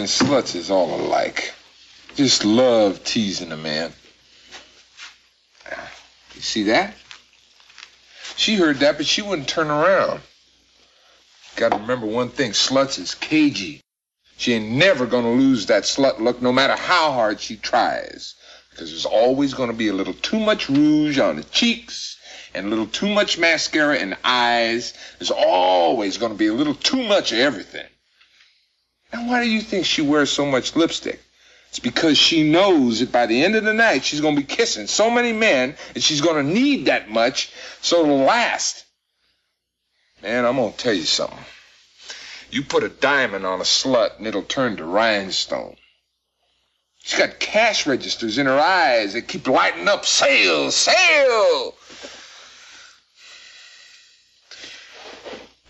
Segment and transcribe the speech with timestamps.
[0.00, 1.52] man, sluts is all alike.
[2.14, 3.92] Just love teasing a man.
[6.34, 6.94] You see that?
[8.36, 10.22] She heard that, but she wouldn't turn around.
[11.56, 13.82] Gotta remember one thing, sluts is cagey.
[14.38, 18.36] She ain't never gonna lose that slut look no matter how hard she tries.
[18.70, 22.16] Because there's always gonna be a little too much rouge on the cheeks
[22.54, 24.94] and a little too much mascara in the eyes.
[25.18, 27.86] There's always gonna be a little too much of everything.
[29.12, 31.20] And why do you think she wears so much lipstick?
[31.70, 34.86] It's because she knows that by the end of the night she's gonna be kissing
[34.86, 38.84] so many men and she's gonna need that much so it'll last.
[40.22, 41.38] Man, I'm gonna tell you something.
[42.50, 45.76] You put a diamond on a slut and it'll turn to rhinestone.
[46.98, 50.04] She's got cash registers in her eyes that keep lighting up.
[50.04, 51.74] Sale, sale!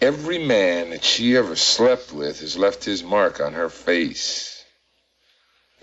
[0.01, 4.65] Every man that she ever slept with has left his mark on her face.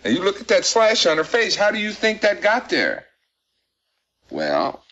[0.03, 1.55] Now you look at that slash on her face.
[1.55, 3.05] How do you think that got there?
[4.31, 4.83] Well,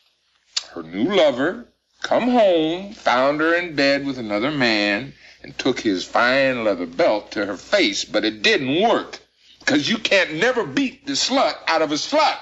[0.74, 1.68] her new lover
[2.04, 7.32] come home, found her in bed with another man, and took his fine leather belt
[7.32, 9.20] to her face, but it didn't work.
[9.60, 12.38] Because you can't never beat the slut out of a slut.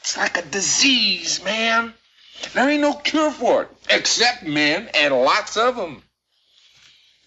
[0.00, 1.92] It's like a disease, man.
[2.52, 6.02] There ain't no cure for it, except men, and lots of them.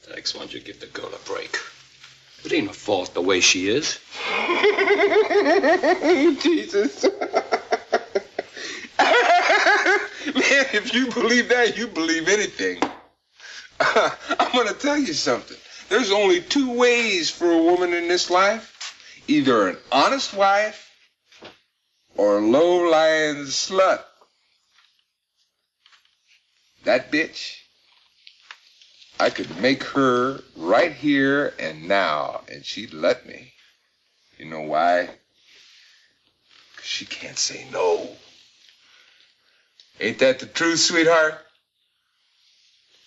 [0.01, 1.57] Thanks, why don't you give the girl a break?
[2.45, 3.99] It ain't her fault the way she is.
[6.41, 7.03] Jesus.
[10.27, 12.81] Man, if you believe that, you believe anything.
[13.79, 15.57] I'm going to tell you something.
[15.89, 18.73] There's only two ways for a woman in this life
[19.27, 20.89] either an honest wife
[22.15, 24.01] or a low lying slut.
[26.87, 27.57] That bitch,
[29.19, 33.51] I could make her right here and now, and she'd let me.
[34.37, 35.07] You know why?
[36.77, 38.17] 'Cause she can't say no.
[39.99, 41.45] Ain't that the truth, sweetheart?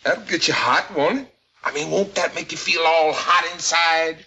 [0.03, 1.35] That'll get you hot, won't it?
[1.65, 4.27] I mean, won't that make you feel all hot inside?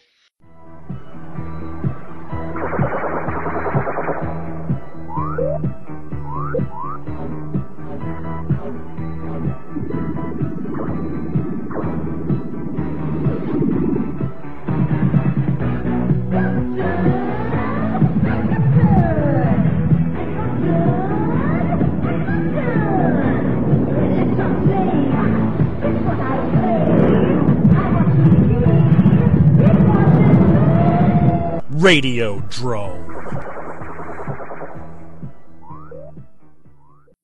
[31.84, 33.10] Radiodrome.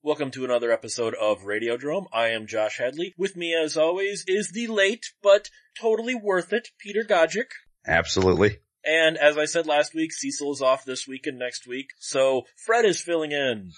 [0.02, 2.08] Welcome to another episode of Radiodrome.
[2.12, 3.14] I am Josh Hadley.
[3.16, 5.48] With me, as always, is the late but
[5.80, 7.46] totally worth it Peter Godjic.
[7.86, 8.58] Absolutely.
[8.84, 12.42] And as I said last week, Cecil is off this week and next week, so
[12.54, 13.70] Fred is filling in.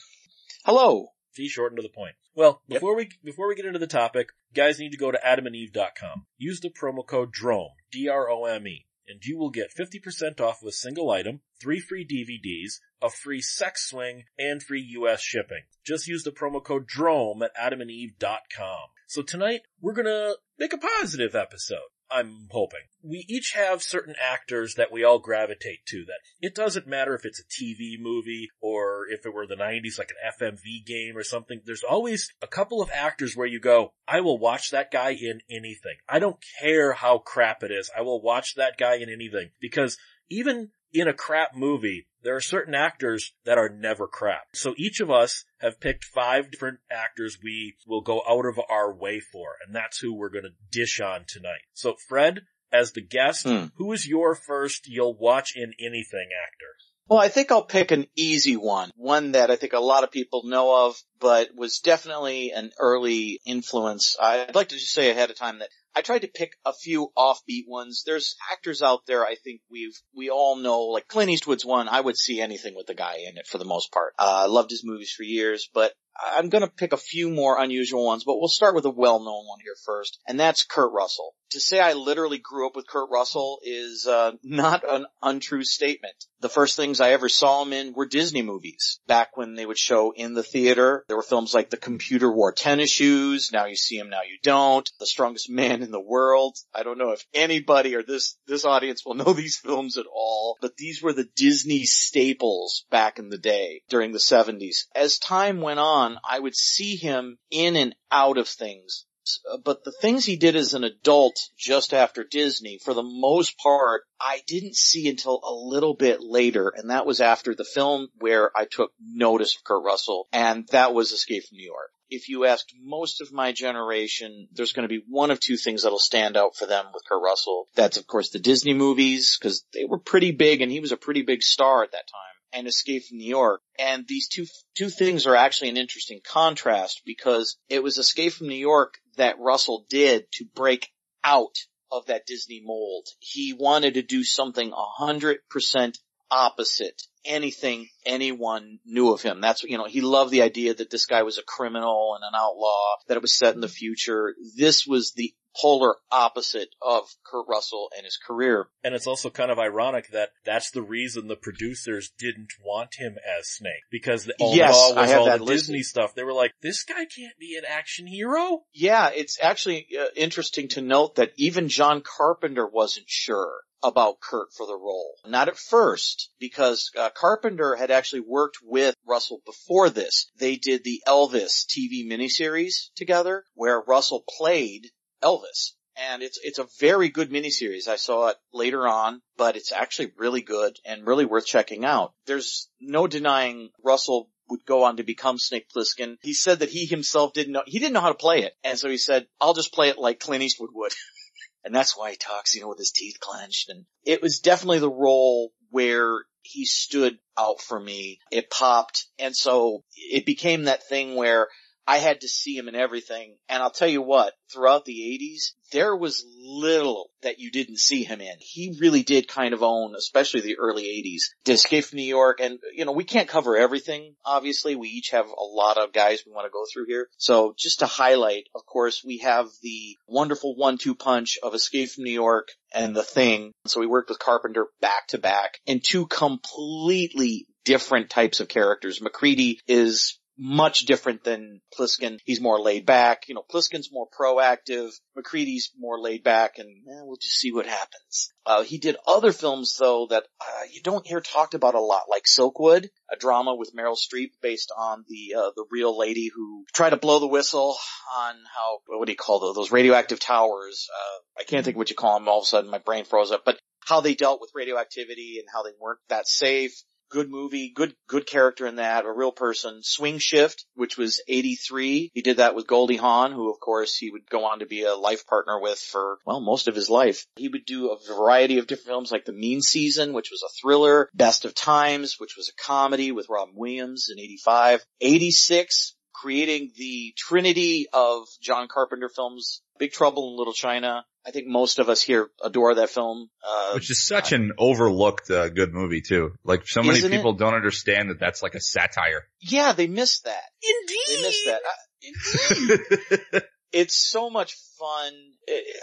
[0.64, 1.10] Hello.
[1.30, 2.16] See, shortened to the point.
[2.34, 6.26] Well, before we before we get into the topic, guys need to go to adamandeve.com.
[6.38, 11.10] Use the promo code DROME, D-R-O-M-E, and you will get 50% off of a single
[11.10, 15.62] item, three free DVDs, a free sex swing, and free US shipping.
[15.84, 18.88] Just use the promo code DROME at adamandeve.com.
[19.06, 21.91] So tonight, we're gonna make a positive episode.
[22.12, 22.80] I'm hoping.
[23.02, 27.24] We each have certain actors that we all gravitate to that it doesn't matter if
[27.24, 31.22] it's a TV movie or if it were the 90s like an FMV game or
[31.22, 31.60] something.
[31.64, 35.40] There's always a couple of actors where you go, I will watch that guy in
[35.50, 35.96] anything.
[36.08, 37.90] I don't care how crap it is.
[37.96, 39.96] I will watch that guy in anything because
[40.28, 44.42] even in a crap movie, there are certain actors that are never crap.
[44.54, 48.94] So each of us have picked five different actors we will go out of our
[48.94, 51.62] way for, and that's who we're going to dish on tonight.
[51.74, 52.42] So Fred,
[52.72, 53.66] as the guest, Hmm.
[53.76, 56.66] who is your first you'll watch in anything actor?
[57.08, 58.90] Well, I think I'll pick an easy one.
[58.96, 63.40] One that I think a lot of people know of, but was definitely an early
[63.44, 64.16] influence.
[64.18, 67.12] I'd like to just say ahead of time that I tried to pick a few
[67.16, 68.02] offbeat ones.
[68.06, 72.00] There's actors out there I think we've, we all know, like Clint Eastwood's one, I
[72.00, 74.14] would see anything with the guy in it for the most part.
[74.18, 78.24] Uh, loved his movies for years, but I'm gonna pick a few more unusual ones,
[78.24, 81.34] but we'll start with a well-known one here first, and that's Kurt Russell.
[81.50, 86.24] To say I literally grew up with Kurt Russell is, uh, not an untrue statement.
[86.42, 88.98] The first things I ever saw him in were Disney movies.
[89.06, 92.50] Back when they would show in the theater, there were films like The Computer Wore
[92.50, 96.56] Tennis Shoes, Now You See Him, Now You Don't, The Strongest Man in the World.
[96.74, 100.58] I don't know if anybody or this, this audience will know these films at all,
[100.60, 104.86] but these were the Disney staples back in the day during the 70s.
[104.96, 109.06] As time went on, I would see him in and out of things
[109.50, 113.56] Uh, but the things he did as an adult just after Disney, for the most
[113.58, 118.08] part, I didn't see until a little bit later, and that was after the film
[118.18, 121.90] where I took notice of Kurt Russell, and that was Escape from New York.
[122.08, 125.82] If you asked most of my generation, there's going to be one of two things
[125.82, 127.68] that'll stand out for them with Kurt Russell.
[127.74, 130.96] That's of course the Disney movies, because they were pretty big and he was a
[130.96, 133.62] pretty big star at that time and Escape from New York.
[133.78, 138.48] And these two, two things are actually an interesting contrast because it was Escape from
[138.48, 140.90] New York that Russell did to break
[141.24, 141.56] out
[141.90, 143.06] of that Disney mold.
[143.20, 145.98] He wanted to do something a hundred percent
[146.30, 149.40] opposite anything anyone knew of him.
[149.40, 152.38] That's, you know, he loved the idea that this guy was a criminal and an
[152.38, 154.34] outlaw, that it was set in the future.
[154.56, 158.68] This was the polar opposite of Kurt Russell and his career.
[158.82, 163.16] And it's also kind of ironic that that's the reason the producers didn't want him
[163.38, 165.48] as Snake because the, all, Yes, all was all the listed.
[165.48, 166.14] Disney stuff.
[166.14, 168.62] They were like, this guy can't be an action hero.
[168.72, 174.52] Yeah, it's actually uh, interesting to note that even John Carpenter wasn't sure about Kurt
[174.56, 175.16] for the role.
[175.26, 180.26] Not at first, because uh, Carpenter had actually worked with Russell before this.
[180.38, 184.90] They did the Elvis TV miniseries together, where Russell played
[185.22, 185.72] Elvis.
[185.96, 187.86] And it's, it's a very good miniseries.
[187.86, 192.14] I saw it later on, but it's actually really good and really worth checking out.
[192.26, 196.16] There's no denying Russell would go on to become Snake Plissken.
[196.22, 198.54] He said that he himself didn't know, he didn't know how to play it.
[198.64, 200.92] And so he said, I'll just play it like Clint Eastwood would.
[201.64, 203.68] and that's why he talks, you know, with his teeth clenched.
[203.68, 208.18] And it was definitely the role where he stood out for me.
[208.30, 209.06] It popped.
[209.18, 211.48] And so it became that thing where
[211.86, 213.36] I had to see him in everything.
[213.48, 218.04] And I'll tell you what, throughout the 80s, there was little that you didn't see
[218.04, 218.36] him in.
[218.38, 221.34] He really did kind of own, especially the early 80s.
[221.44, 224.76] Did Escape from New York, and you know, we can't cover everything, obviously.
[224.76, 227.08] We each have a lot of guys we want to go through here.
[227.16, 232.04] So just to highlight, of course, we have the wonderful one-two punch of Escape from
[232.04, 233.52] New York and The Thing.
[233.66, 239.00] So we worked with Carpenter back to back in two completely different types of characters.
[239.00, 242.18] MacReady is much different than Plissken.
[242.24, 243.28] He's more laid back.
[243.28, 244.90] You know, Plissken's more proactive.
[245.16, 248.32] MacReady's more laid back and eh, we'll just see what happens.
[248.44, 252.10] Uh, he did other films though that uh, you don't hear talked about a lot,
[252.10, 256.64] like Silkwood, a drama with Meryl Streep based on the uh, the real lady who
[256.74, 257.76] tried to blow the whistle
[258.18, 260.88] on how what do you call those, those radioactive towers?
[260.92, 262.28] Uh, I can't think of what you call them.
[262.28, 263.44] All of a sudden, my brain froze up.
[263.44, 267.94] But how they dealt with radioactivity and how they weren't that safe good movie, good,
[268.08, 269.80] good character in that, a real person.
[269.82, 272.10] Swing Shift, which was 83.
[272.12, 274.82] He did that with Goldie Hawn, who of course he would go on to be
[274.82, 277.26] a life partner with for, well, most of his life.
[277.36, 280.52] He would do a variety of different films like The Mean Season, which was a
[280.60, 284.84] thriller, Best of Times, which was a comedy with Robin Williams in 85.
[285.00, 291.04] 86, creating the trinity of John Carpenter films, Big Trouble in Little China.
[291.26, 293.28] I think most of us here adore that film.
[293.46, 296.32] Uh, Which is such an overlooked uh, good movie too.
[296.44, 297.16] Like so many Isn't it?
[297.16, 299.28] people don't understand that that's like a satire.
[299.40, 300.42] yeah, they missed that.
[300.62, 300.98] Indeed.
[301.08, 301.60] They missed that.
[301.64, 301.70] Uh,
[303.32, 303.42] indeed.
[303.72, 305.12] it's so much fun.
[305.46, 305.76] It-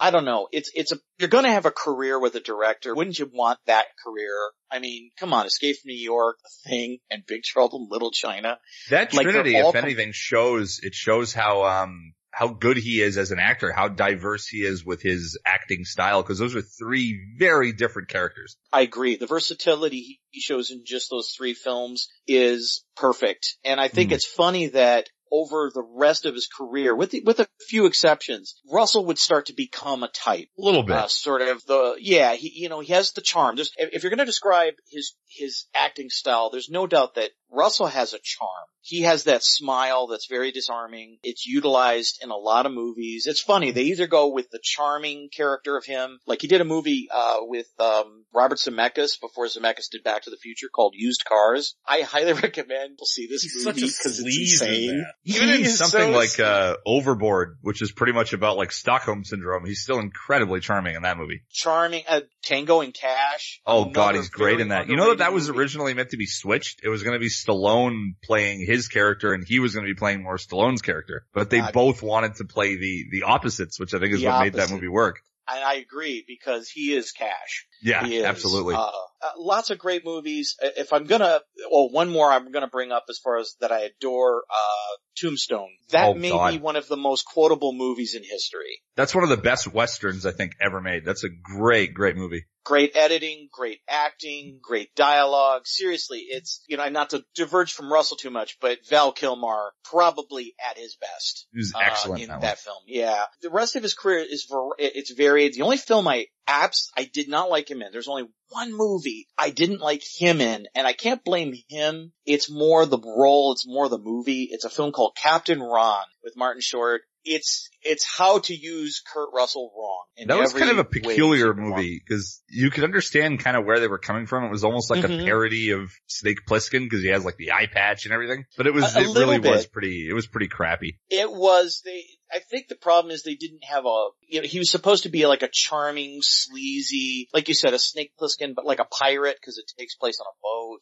[0.00, 0.48] I don't know.
[0.50, 2.92] It's it's a you're going to have a career with a director.
[2.96, 4.36] Wouldn't you want that career?
[4.68, 8.10] I mean, come on, Escape from New York, The Thing, and Big Trouble in Little
[8.10, 8.58] China.
[8.90, 13.00] That Like, Trinity, all if com- anything, shows it shows how um how good he
[13.00, 16.62] is as an actor, how diverse he is with his acting style, because those are
[16.62, 18.56] three very different characters.
[18.72, 19.16] I agree.
[19.16, 23.56] The versatility he- shows in just those three films is perfect.
[23.64, 24.14] And I think Hmm.
[24.14, 28.54] it's funny that over the rest of his career, with the, with a few exceptions,
[28.70, 30.48] Russell would start to become a type.
[30.58, 30.94] A little bit.
[30.96, 34.02] uh, sort of the yeah he you know he has the charm there's if if
[34.02, 38.18] you're going to describe his his acting style there's no doubt that Russell has a
[38.22, 43.26] charm he has that smile that's very disarming it's utilized in a lot of movies
[43.26, 46.64] it's funny they either go with the charming character of him like he did a
[46.64, 51.24] movie uh with um Robert Zemeckis before Zemeckis did Back to the Future called Used
[51.24, 55.06] Cars I highly recommend people see this He's movie because it's sleaze in insane.
[55.24, 59.64] Even in something so like uh Overboard, which is pretty much about like Stockholm syndrome,
[59.64, 61.42] he's still incredibly charming in that movie.
[61.50, 64.88] charming uh, Tango and Cash Oh god, he's great in that.
[64.88, 65.60] You know that that was movie.
[65.60, 66.80] originally meant to be switched?
[66.82, 69.98] It was going to be Stallone playing his character and he was going to be
[69.98, 71.26] playing more Stallone's character.
[71.32, 71.72] But they God.
[71.72, 74.70] both wanted to play the, the opposites, which I think is The what made that
[74.70, 75.20] movie work.
[75.48, 77.66] and I agree because he is Cash.
[77.82, 78.24] Yeah, He is.
[78.24, 78.74] absolutely.
[78.76, 80.56] Uh, uh, lots of great movies.
[80.60, 83.80] If I'm gonna, well, one more I'm gonna bring up as far as that I
[83.80, 85.68] adore, uh, Tombstone.
[85.90, 86.52] That Oh, may God.
[86.52, 88.80] be one of the most quotable movies in history.
[88.96, 91.04] That's one of the best westerns I think ever made.
[91.04, 92.44] That's a great, great movie.
[92.64, 95.62] Great editing, great acting, great dialogue.
[95.66, 100.54] Seriously, it's, you know, not to diverge from Russell too much, but Val Kilmer probably
[100.66, 101.46] at his best.
[101.52, 102.78] He was uh, excellent in in that that film.
[102.86, 103.24] Yeah.
[103.42, 105.54] The rest of his career is, it's varied.
[105.54, 107.88] The only film I abs, I did not like him in.
[107.92, 112.12] There's only one movie I didn't like him in, and I can't blame him.
[112.24, 114.48] It's more the role, it's more the movie.
[114.50, 117.02] It's a film called Captain Ron with Martin Short.
[117.24, 120.04] It's, it's how to use Kurt Russell wrong.
[120.16, 121.70] in That was kind of a peculiar shape, or form.
[121.70, 124.44] movie because you could understand kind of where they were coming from.
[124.44, 125.22] It was almost like Mhm.
[125.22, 128.44] a parody of Snake Plissken because he has like the eye patch and everything.
[128.56, 130.98] But it was, A- a it really little was pretty, it was pretty crappy.
[131.10, 132.04] It was they.
[132.32, 134.08] I think the problem is they didn't have a.
[134.28, 136.18] You know, he was supposed to be like a charming,
[136.58, 140.18] sleazy, like you said, a Snake Plissken, but like a pirate because it takes place
[140.20, 140.80] on a boat,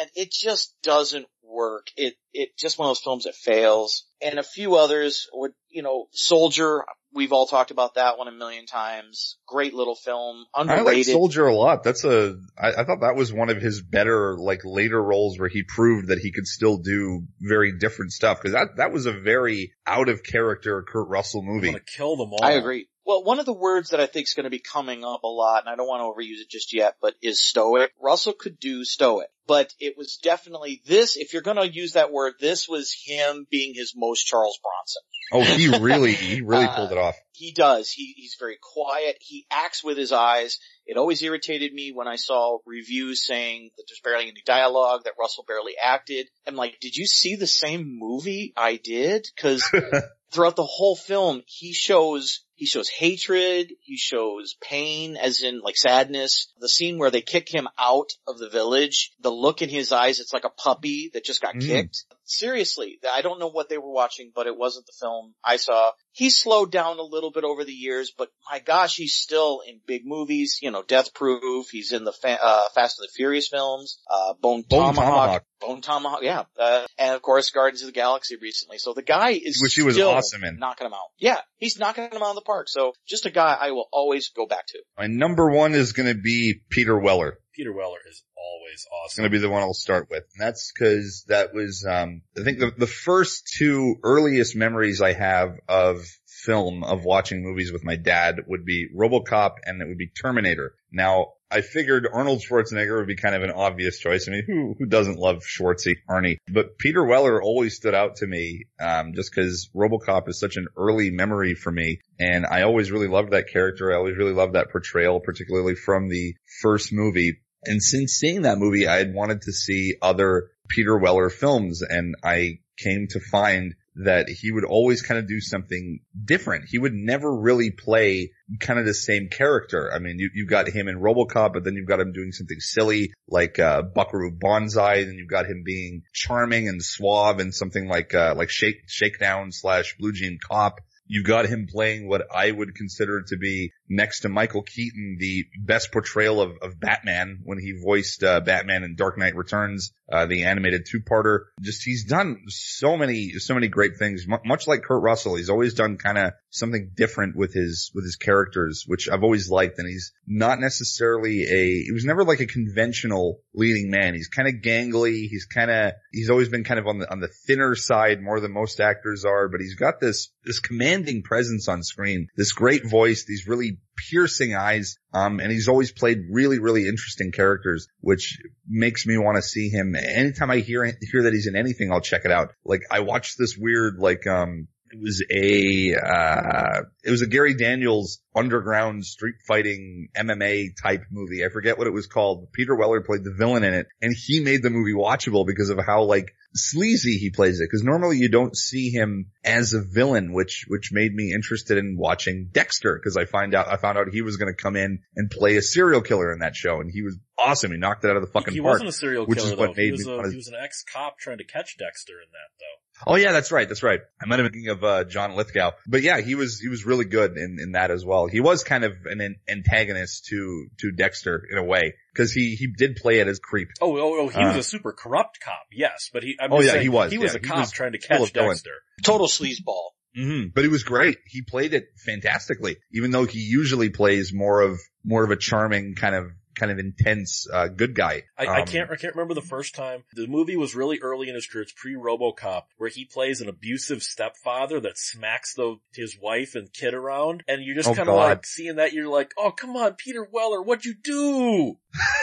[0.00, 1.88] and it just doesn't work.
[1.96, 4.04] It it just one of those films that fails.
[4.22, 6.84] And a few others would, you know, Soldier.
[7.12, 9.36] We've all talked about that one a million times.
[9.46, 11.04] Great little film, I like.
[11.04, 11.84] Soldier a lot.
[11.84, 15.48] That's a, I, I thought that was one of his better, like later roles where
[15.48, 18.40] he proved that he could still do very different stuff.
[18.42, 21.68] Cause that, that was a very out of character Kurt Russell I'm movie.
[21.68, 22.42] gonna kill them all.
[22.42, 22.88] I agree.
[23.06, 25.28] Well, one of the words that I think is going to be coming up a
[25.28, 27.92] lot, and I don't want to overuse it just yet, but is stoic.
[28.00, 32.12] Russell could do stoic, but it was definitely this, if you're going to use that
[32.12, 35.02] word, this was him being his most Charles Bronson.
[35.32, 37.16] Oh, he really, he really Uh, pulled it off.
[37.32, 37.90] He does.
[37.90, 39.16] He, he's very quiet.
[39.20, 40.58] He acts with his eyes.
[40.86, 45.14] It always irritated me when I saw reviews saying that there's barely any dialogue, that
[45.18, 46.28] Russell barely acted.
[46.46, 49.26] I'm like, did you see the same movie I did?
[49.36, 49.64] Cause
[50.32, 55.76] throughout the whole film, he shows, he shows hatred, he shows pain, as in like
[55.76, 56.52] sadness.
[56.60, 60.20] The scene where they kick him out of the village, the look in his eyes,
[60.20, 61.66] it's like a puppy that just got Mm.
[61.66, 62.04] kicked.
[62.26, 65.90] Seriously, I don't know what they were watching, but it wasn't the film I saw.
[66.12, 69.80] He slowed down a little bit over the years, but my gosh, he's still in
[69.86, 73.48] big movies, you know, Death Proof, he's in the fa- uh, Fast and the Furious
[73.48, 75.44] films, uh, Bone, Bone Tomahawk, Tomahawk.
[75.60, 78.78] Bone Tomahawk, yeah, uh, and of course Guardians of the Galaxy recently.
[78.78, 80.58] So the guy is Which he was still awesome in.
[80.58, 81.08] knocking him out.
[81.18, 82.68] Yeah, he's knocking him out of the park.
[82.68, 84.78] So just a guy I will always go back to.
[84.98, 87.38] My number one is going to be Peter Weller.
[87.54, 89.22] Peter Weller is always It's awesome.
[89.22, 90.24] going to be the one I'll start with.
[90.36, 95.12] And that's cause that was, um, I think the, the first two earliest memories I
[95.12, 99.98] have of film, of watching movies with my dad would be Robocop and it would
[99.98, 100.74] be Terminator.
[100.92, 104.26] Now, I figured Arnold Schwarzenegger would be kind of an obvious choice.
[104.26, 106.38] I mean, who, who doesn't love Schwartzy, Arnie?
[106.52, 110.66] But Peter Weller always stood out to me, um, just cause Robocop is such an
[110.76, 112.00] early memory for me.
[112.18, 113.92] And I always really loved that character.
[113.92, 117.38] I always really loved that portrayal, particularly from the first movie.
[117.66, 122.14] And since seeing that movie, I had wanted to see other Peter Weller films and
[122.22, 126.64] I came to find that he would always kind of do something different.
[126.68, 129.92] He would never really play kind of the same character.
[129.92, 132.58] I mean, you, you got him in Robocop, but then you've got him doing something
[132.58, 137.86] silly like, uh, Buckaroo Banzai, and you've got him being charming and suave and something
[137.86, 140.80] like, uh, like Shake, Shakedown slash Blue Jean Cop.
[141.06, 145.44] You've got him playing what I would consider to be next to Michael Keaton, the
[145.60, 150.26] best portrayal of, of Batman when he voiced uh, Batman in Dark Knight Returns, uh,
[150.26, 151.46] the animated two-parter.
[151.60, 154.26] Just he's done so many, so many great things.
[154.30, 158.04] M- much like Kurt Russell, he's always done kind of something different with his with
[158.04, 159.78] his characters, which I've always liked.
[159.78, 164.14] And he's not necessarily a, he was never like a conventional leading man.
[164.14, 165.28] He's kind of gangly.
[165.28, 168.40] He's kind of, he's always been kind of on the on the thinner side more
[168.40, 169.48] than most actors are.
[169.48, 173.73] But he's got this this commanding presence on screen, this great voice, these really
[174.10, 174.96] piercing eyes.
[175.12, 178.38] Um, and he's always played really, really interesting characters, which
[178.68, 179.94] makes me want to see him.
[179.94, 182.50] Anytime I hear, hear that he's in anything, I'll check it out.
[182.64, 187.54] Like I watched this weird, like, um, it was a, uh, it was a Gary
[187.54, 191.44] Daniels underground street fighting MMA type movie.
[191.44, 192.52] I forget what it was called.
[192.52, 195.78] Peter Weller played the villain in it and he made the movie watchable because of
[195.84, 197.68] how like sleazy he plays it.
[197.70, 201.96] Cause normally you don't see him as a villain, which, which made me interested in
[201.98, 203.00] watching Dexter.
[203.02, 205.56] Cause I find out, I found out he was going to come in and play
[205.56, 207.72] a serial killer in that show and he was awesome.
[207.72, 208.74] He knocked it out of the fucking he park.
[208.74, 209.82] wasn't a serial which killer is what though.
[209.82, 212.83] He was, me a, he was an ex-cop trying to catch Dexter in that though.
[213.06, 213.68] Oh yeah, that's right.
[213.68, 214.00] That's right.
[214.22, 216.86] I might have been thinking of, uh, John Lithgow, but yeah, he was, he was
[216.86, 218.26] really good in, in that as well.
[218.26, 222.54] He was kind of an an antagonist to, to Dexter in a way, cause he,
[222.54, 223.68] he did play it as creep.
[223.80, 226.58] Oh, oh, oh he was Uh, a super corrupt cop, yes, but he, I'm Oh,
[226.58, 228.30] just yeah, saying, he was, He was yeah, a cop was trying to catch of
[228.30, 228.50] villain.
[228.50, 228.70] Dexter.
[229.02, 229.88] Total sleazeball.
[230.14, 231.18] hmm But he was great.
[231.26, 235.94] He played it fantastically, even though he usually plays more of, more of a charming
[235.96, 238.22] kind of, kind of intense, uh, good guy.
[238.38, 240.04] I, I Um, can't I can't remember the first time.
[240.14, 241.62] The movie was really early in his career.
[241.62, 246.72] It's pre RoboCop, where he plays an abusive stepfather that smacks the his wife and
[246.72, 248.92] kid around, and you're just Oh, kind of like seeing that.
[248.92, 251.76] You're like, oh come on, Peter Weller, what'd you do?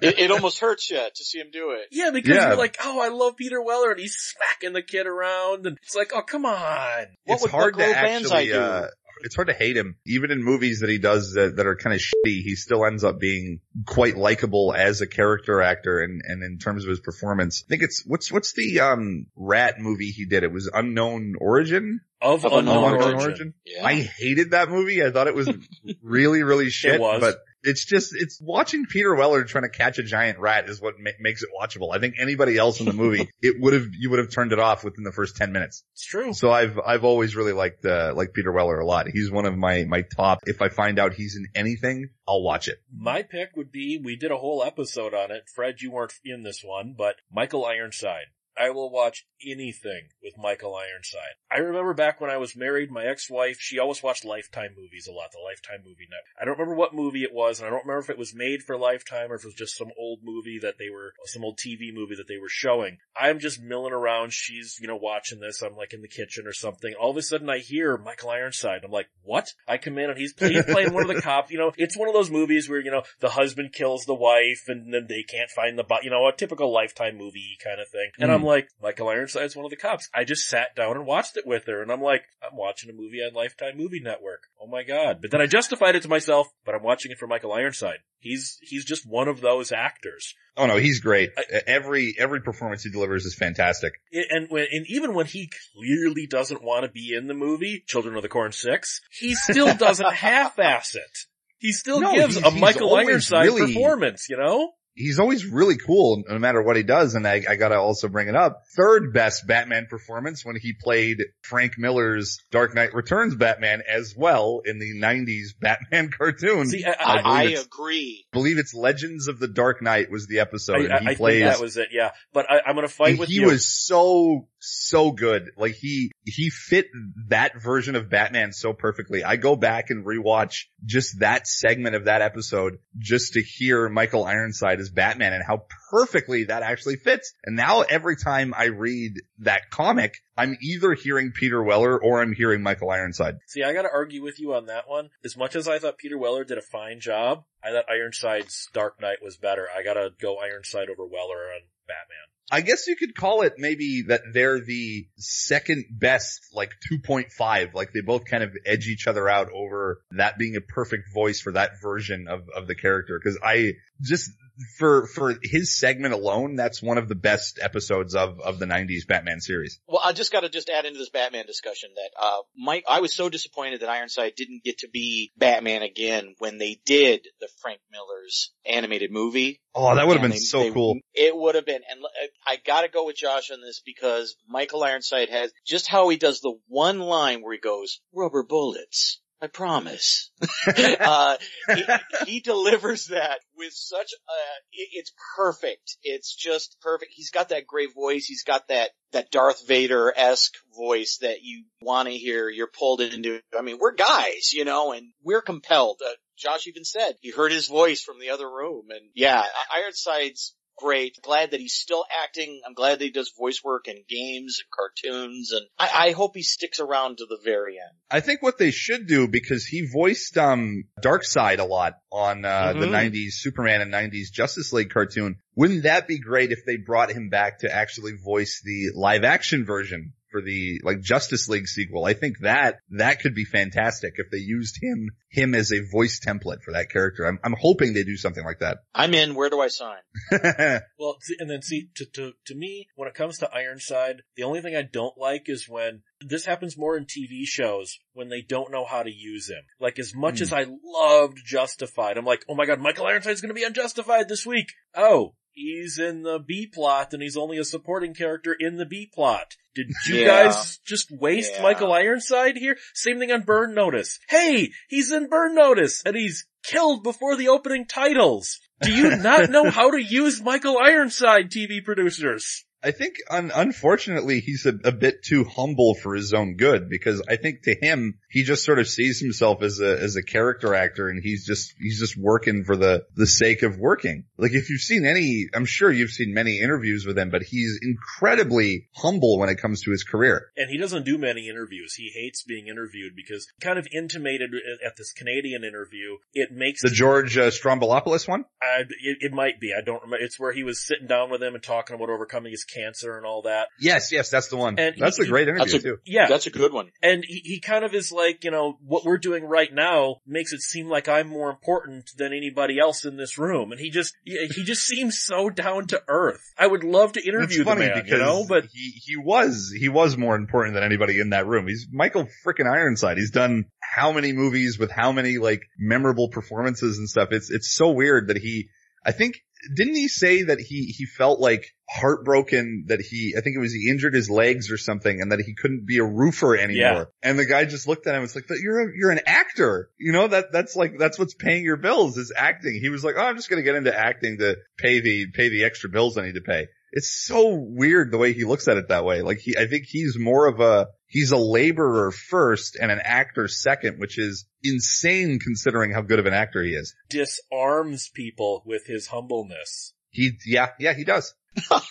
[0.00, 1.88] It, it almost hurts you to see him do it.
[1.90, 2.48] Yeah, because Yeah.
[2.48, 5.94] you're like, oh, I love Peter Weller, and he's smacking the kid around, and it's
[5.94, 7.06] like, oh come on.
[7.24, 8.60] What it's would hard to Buckaroo Banzai actually, do?
[8.60, 8.88] uh,
[9.22, 9.96] it's hard to hate him.
[10.06, 13.04] Even in movies that he does that, that are kind of shitty, he still ends
[13.04, 17.64] up being quite likable as a character actor and, and in terms of his performance.
[17.66, 20.42] I think it's, what's, what's the, um, rat movie he did?
[20.42, 22.00] It was Unknown Origin?
[22.24, 23.54] Of, Of unknown, Unknown origin.
[23.66, 23.84] Yeah.
[23.84, 25.04] I hated that movie.
[25.04, 25.48] I thought it was
[26.02, 26.98] really, really shit.
[26.98, 27.20] was.
[27.20, 30.94] But it's just, it's watching Peter Weller trying to catch a giant rat is what
[30.98, 31.94] ma- makes it watchable.
[31.94, 34.58] I think anybody else in the movie, it would have, you would have turned it
[34.58, 35.84] off within the first 10 minutes.
[35.92, 36.32] It's true.
[36.32, 39.06] So I've, I've always really liked, uh, like Peter Weller a lot.
[39.08, 40.40] He's one of my, my top.
[40.46, 42.78] If I find out he's in anything, I'll watch it.
[42.90, 45.44] My pick would be, we did a whole episode on it.
[45.54, 48.26] Fred, you weren't in this one, but Michael Ironside.
[48.56, 51.34] I will watch anything with Michael Ironside.
[51.50, 55.12] I remember back when I was married, my ex-wife, she always watched Lifetime movies a
[55.12, 56.20] lot, the Lifetime movie net.
[56.40, 58.62] I don't remember what movie it was, and I don't remember if it was made
[58.62, 61.58] for Lifetime or if it was just some old movie that they were, some old
[61.58, 62.98] TV movie that they were showing.
[63.16, 66.52] I'm just milling around, she's, you know, watching this, I'm like in the kitchen or
[66.52, 66.94] something.
[66.94, 68.84] All of a sudden I hear Michael Ironside.
[68.84, 69.52] I'm like, what?
[69.66, 72.08] I come in and he's, he's playing one of the cops, you know, it's one
[72.08, 75.50] of those movies where, you know, the husband kills the wife and then they can't
[75.50, 78.10] find the body, you know, a typical Lifetime movie kind of thing.
[78.18, 80.08] And I'm like, Michael Ironside's one of the cops.
[80.14, 82.92] I just sat down and watched it with her and I'm like, I'm watching a
[82.92, 84.42] movie on Lifetime Movie Network.
[84.60, 85.18] Oh my god.
[85.22, 87.98] But then I justified it to myself, but I'm watching it for Michael Ironside.
[88.18, 90.34] He's, he's just one of those actors.
[90.56, 91.30] Oh no, he's great.
[91.36, 93.92] I- every, every performance he delivers is fantastic.
[94.30, 98.16] And when, and even when he clearly doesn't want to be in the movie, Children
[98.16, 101.18] of the Corn 6, he still doesn't half-ass it.
[101.58, 104.72] He still No, gives he's- a he's Michael Ironside really- performance, you know?
[104.94, 107.14] He's always really cool no matter what he does.
[107.14, 108.62] And I, I gotta also bring it up.
[108.76, 114.62] Third best Batman performance when he played Frank Miller's Dark Knight Returns Batman as well
[114.64, 116.66] in the 90s Batman cartoon.
[116.68, 118.26] See, I, I, I, believe I it's- agree.
[118.32, 121.76] believe it's Legends of the Dark Knight was the episode I, he plays that was
[121.76, 122.10] it, yeah.
[122.32, 123.40] But I, I'm gonna fight with he you.
[123.42, 125.50] He was so so good.
[125.56, 126.86] Like he he fit
[127.28, 129.24] that version of Batman so perfectly.
[129.24, 134.24] I go back and rewatch just that segment of that episode just to hear Michael
[134.24, 137.34] Ironside as Batman and how perfectly that actually fits.
[137.44, 142.32] And now every time I read that comic, I'm either hearing Peter Weller or I'm
[142.32, 143.38] hearing Michael Ironside.
[143.46, 145.10] See, I gotta argue with you on that one.
[145.24, 149.00] As much as I thought Peter Weller did a fine job, I thought Ironside's Dark
[149.00, 149.66] Knight was better.
[149.74, 152.28] I gotta go Ironside over Weller on Batman.
[152.50, 157.74] I guess you could call it maybe that they're the second best, like 2.5.
[157.74, 161.40] Like they both kind of edge each other out over that being a perfect voice
[161.40, 163.18] for that version of, of the character.
[163.22, 164.30] Cause I just,
[164.78, 169.06] for, for his segment alone, that's one of the best episodes of, of the 90s
[169.06, 169.80] Batman series.
[169.86, 172.84] Well, I just got to just add into this Batman discussion that uh, Mike.
[172.88, 177.26] I was so disappointed that Ironside didn't get to be Batman again when they did
[177.40, 179.60] the Frank Miller's animated movie.
[179.74, 180.98] Oh, that would have been they- so they- cool.
[181.12, 182.00] It would have been, and
[182.46, 186.16] I got to go with Josh on this because Michael Ironside has just how he
[186.16, 190.30] does the one line where he goes, "Rubber bullets." I promise.
[190.66, 191.36] uh,
[191.74, 191.84] he,
[192.26, 194.32] he delivers that with such a,
[194.72, 195.98] it- it's perfect.
[196.02, 197.12] It's just perfect.
[197.14, 198.24] He's got that great voice.
[198.24, 202.48] He's got that, that Darth Vader-esque voice that you want to hear.
[202.48, 206.00] You're pulled into, I mean, we're guys, you know, and we're compelled.
[206.04, 209.82] Uh, Josh even said he heard his voice from the other room and yeah, I-
[209.82, 211.18] Ironside's great.
[211.22, 212.60] Glad that he's still acting.
[212.66, 216.32] I'm glad that he does voice work in games and cartoons and I, I hope
[216.34, 217.96] he sticks around to the very end.
[218.10, 222.72] I think what they should do because he voiced um Darkseid a lot on uh,
[222.72, 223.12] the Mhm.
[223.12, 225.36] 90s Superman and 90s Justice League cartoon.
[225.56, 229.64] Wouldn't that be great if they brought him back to actually voice the live action
[229.64, 232.04] version for the like Justice League sequel?
[232.04, 236.18] I think that that could be fantastic if they used him him as a voice
[236.18, 237.24] template for that character.
[237.24, 238.78] I'm I'm hoping they do something like that.
[238.92, 239.36] I'm in.
[239.36, 239.98] Where do I sign?
[240.98, 244.60] Well, and then see, to, to, to me, when it comes to Ironside, the only
[244.60, 248.70] thing I don't like is when, this happens more in TV shows, when they don't
[248.72, 249.62] know how to use him.
[249.80, 250.44] Like, as much Hmm.
[250.44, 254.46] as I loved Justified, I'm like, oh my god, Michael Ironside's gonna be unjustified this
[254.46, 254.68] week!
[254.96, 259.08] Oh, he's in the B plot and he's only a supporting character in the B
[259.12, 259.56] plot.
[259.74, 260.26] Did you Yeah.
[260.44, 261.62] guys just waste Yeah.
[261.62, 262.76] Michael Ironside here?
[262.92, 264.20] Same thing on Burn Notice.
[264.28, 268.60] Hey, he's in Burn Notice and he's killed before the opening titles.
[268.82, 272.64] Do you not know how to use Michael Ironside, TV producers?
[272.84, 277.22] I think un- unfortunately he's a, a bit too humble for his own good because
[277.26, 280.74] I think to him he just sort of sees himself as a as a character
[280.74, 284.24] actor and he's just he's just working for the the sake of working.
[284.36, 287.78] Like if you've seen any, I'm sure you've seen many interviews with him, but he's
[287.80, 290.50] incredibly humble when it comes to his career.
[290.56, 291.94] And he doesn't do many interviews.
[291.94, 294.50] He hates being interviewed because kind of intimated
[294.84, 298.44] at this Canadian interview, it makes The George uh, Stroumboulopoulos one.
[298.60, 299.72] I, it, it might be.
[299.76, 300.22] I don't remember.
[300.22, 303.24] It's where he was sitting down with him and talking about overcoming his cancer and
[303.26, 303.68] all that.
[303.78, 304.78] Yes, yes, that's the one.
[304.78, 305.96] And that's he- a great interview That's a- too.
[306.04, 306.26] Yeah.
[306.28, 306.90] That's a good one.
[307.02, 310.52] And he, he kind of is like, you know, what we're doing right now makes
[310.52, 313.70] it seem like I'm more important than anybody else in this room.
[313.72, 316.40] And he just, he he just seems so down to earth.
[316.58, 319.16] I would love to It's interview the funny man, because you know, but he he
[319.16, 321.66] was he was more important than anybody in that room.
[321.68, 323.16] He's Michael frickin' Ironside.
[323.18, 327.28] He's done how many movies with how many like memorable performances and stuff.
[327.32, 328.68] It's it's so weird that he.
[329.06, 329.34] I think
[329.74, 333.72] didn't he say that he he felt like heartbroken that he I think it was
[333.72, 336.76] he injured his legs or something and that he couldn't be a roofer anymore.
[336.76, 337.04] Yeah.
[337.22, 339.20] And the guy just looked at him and was like, "But you're a, you're an
[339.26, 339.90] actor.
[339.98, 343.14] You know that that's like that's what's paying your bills is acting." He was like,
[343.16, 346.18] "Oh, I'm just going to get into acting to pay the pay the extra bills
[346.18, 349.22] I need to pay." It's so weird the way he looks at it that way.
[349.22, 353.46] Like he I think he's more of a he's a laborer first and an actor
[353.48, 356.94] second, which is insane considering how good of an actor he is.
[357.08, 359.94] disarms people with his humbleness.
[360.10, 361.34] He yeah, yeah, he does.
[361.70, 361.82] I'm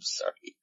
[0.00, 0.56] sorry.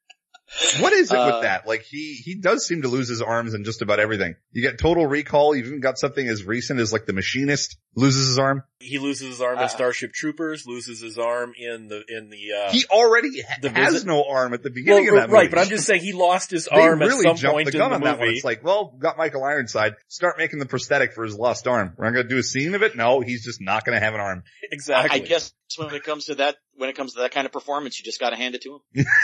[0.80, 1.68] What is it Uh, with that?
[1.68, 4.36] Like he, he does seem to lose his arms in just about everything.
[4.52, 5.56] You get total recall.
[5.56, 8.64] You've even got something as recent as like the machinist loses his arm.
[8.80, 12.54] He loses his arm Uh, in Starship Troopers, loses his arm in the, in the,
[12.54, 15.30] uh, He already ha- the has visit- no arm at the well, beginning of that
[15.30, 15.34] movie.
[15.34, 17.78] right, but I'm just saying he lost his arm really at some jumped point the
[17.78, 18.30] gun in on the that one.
[18.30, 19.96] It's like, well, got Michael Ironside.
[20.08, 21.94] Start making the prosthetic for his lost arm.
[21.98, 22.96] We're not going to do a scene of it.
[22.96, 24.44] No, he's just not going to have an arm.
[24.72, 25.22] exactly.
[25.22, 27.98] I guess when it comes to that, when it comes to that kind of performance,
[28.00, 29.06] you just got to hand it to him.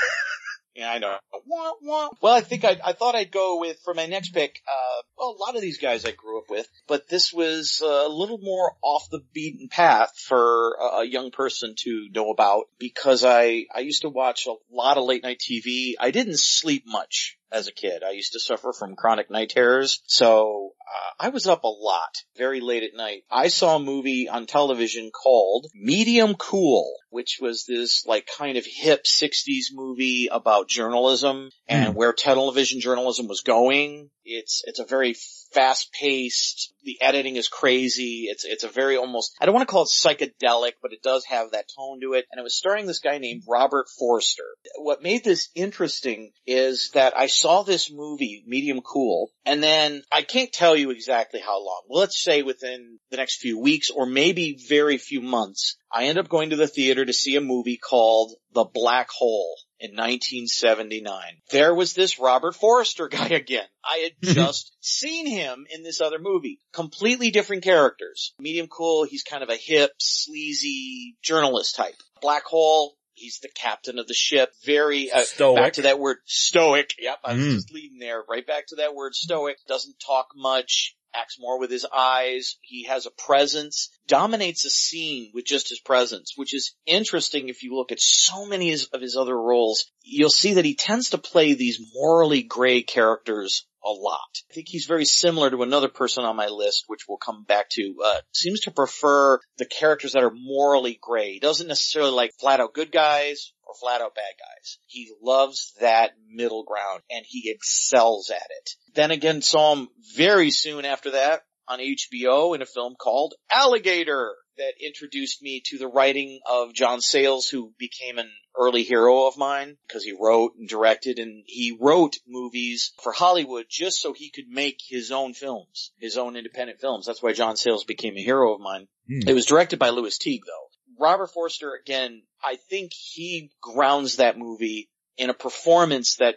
[0.75, 1.17] yeah, I know.
[1.45, 2.09] Wah, wah.
[2.21, 4.61] Well, I think I, I thought I'd go with for my next pick.
[4.67, 8.05] Uh, well, a lot of these guys I grew up with, but this was uh,
[8.05, 12.65] a little more off the beaten path for a, a young person to know about
[12.79, 15.93] because I I used to watch a lot of late night TV.
[15.99, 18.03] I didn't sleep much as a kid.
[18.03, 22.15] I used to suffer from chronic night terrors, so uh, I was up a lot,
[22.37, 23.23] very late at night.
[23.29, 28.65] I saw a movie on television called Medium Cool, which was this like kind of
[28.65, 34.09] hip 60s movie about journalism and where television journalism was going.
[34.23, 35.15] It's, it's a very
[35.53, 39.71] fast paced, the editing is crazy, it's, it's a very almost, I don't want to
[39.71, 42.85] call it psychedelic, but it does have that tone to it, and it was starring
[42.85, 44.45] this guy named Robert Forster.
[44.77, 50.21] What made this interesting is that I saw this movie, Medium Cool, and then I
[50.21, 51.81] can't tell you exactly how long.
[51.89, 56.29] Let's say within the next few weeks or maybe very few months, I end up
[56.29, 61.21] going to the theater to see a movie called The Black Hole in 1979.
[61.49, 63.65] There was this Robert Forrester guy again.
[63.83, 66.59] I had just seen him in this other movie.
[66.71, 68.33] Completely different characters.
[68.39, 71.95] Medium Cool, he's kind of a hip, sleazy journalist type.
[72.21, 74.53] Black Hole, he's the captain of the ship.
[74.63, 75.55] Very, uh, Stoic.
[75.57, 76.93] back to that word stoic.
[76.99, 77.53] Yep, I was Mm.
[77.55, 78.23] just leading there.
[78.29, 79.57] Right back to that word stoic.
[79.67, 80.95] Doesn't talk much.
[81.13, 82.57] Acts more with his eyes.
[82.61, 83.89] He has a presence.
[84.07, 88.45] Dominates a scene with just his presence, which is interesting if you look at so
[88.45, 89.85] many of his other roles.
[90.03, 94.41] You'll see that he tends to play these morally gray characters a lot.
[94.49, 97.69] I think he's very similar to another person on my list, which we'll come back
[97.71, 101.33] to, uh, seems to prefer the characters that are morally gray.
[101.33, 104.77] He doesn't necessarily like flat out good guys or flat out bad guys.
[104.87, 108.71] He loves that middle ground and he excels at it.
[108.93, 114.35] Then again, saw him very soon after that on HBO in a film called Alligator
[114.57, 119.37] that introduced me to the writing of John Sayles, who became an early hero of
[119.37, 124.29] mine because he wrote and directed and he wrote movies for Hollywood just so he
[124.29, 127.05] could make his own films, his own independent films.
[127.05, 128.87] That's why John Sayles became a hero of mine.
[129.07, 129.27] Hmm.
[129.27, 130.67] It was directed by Lewis Teague though.
[130.99, 136.35] Robert Forster, again, I think he grounds that movie in a performance that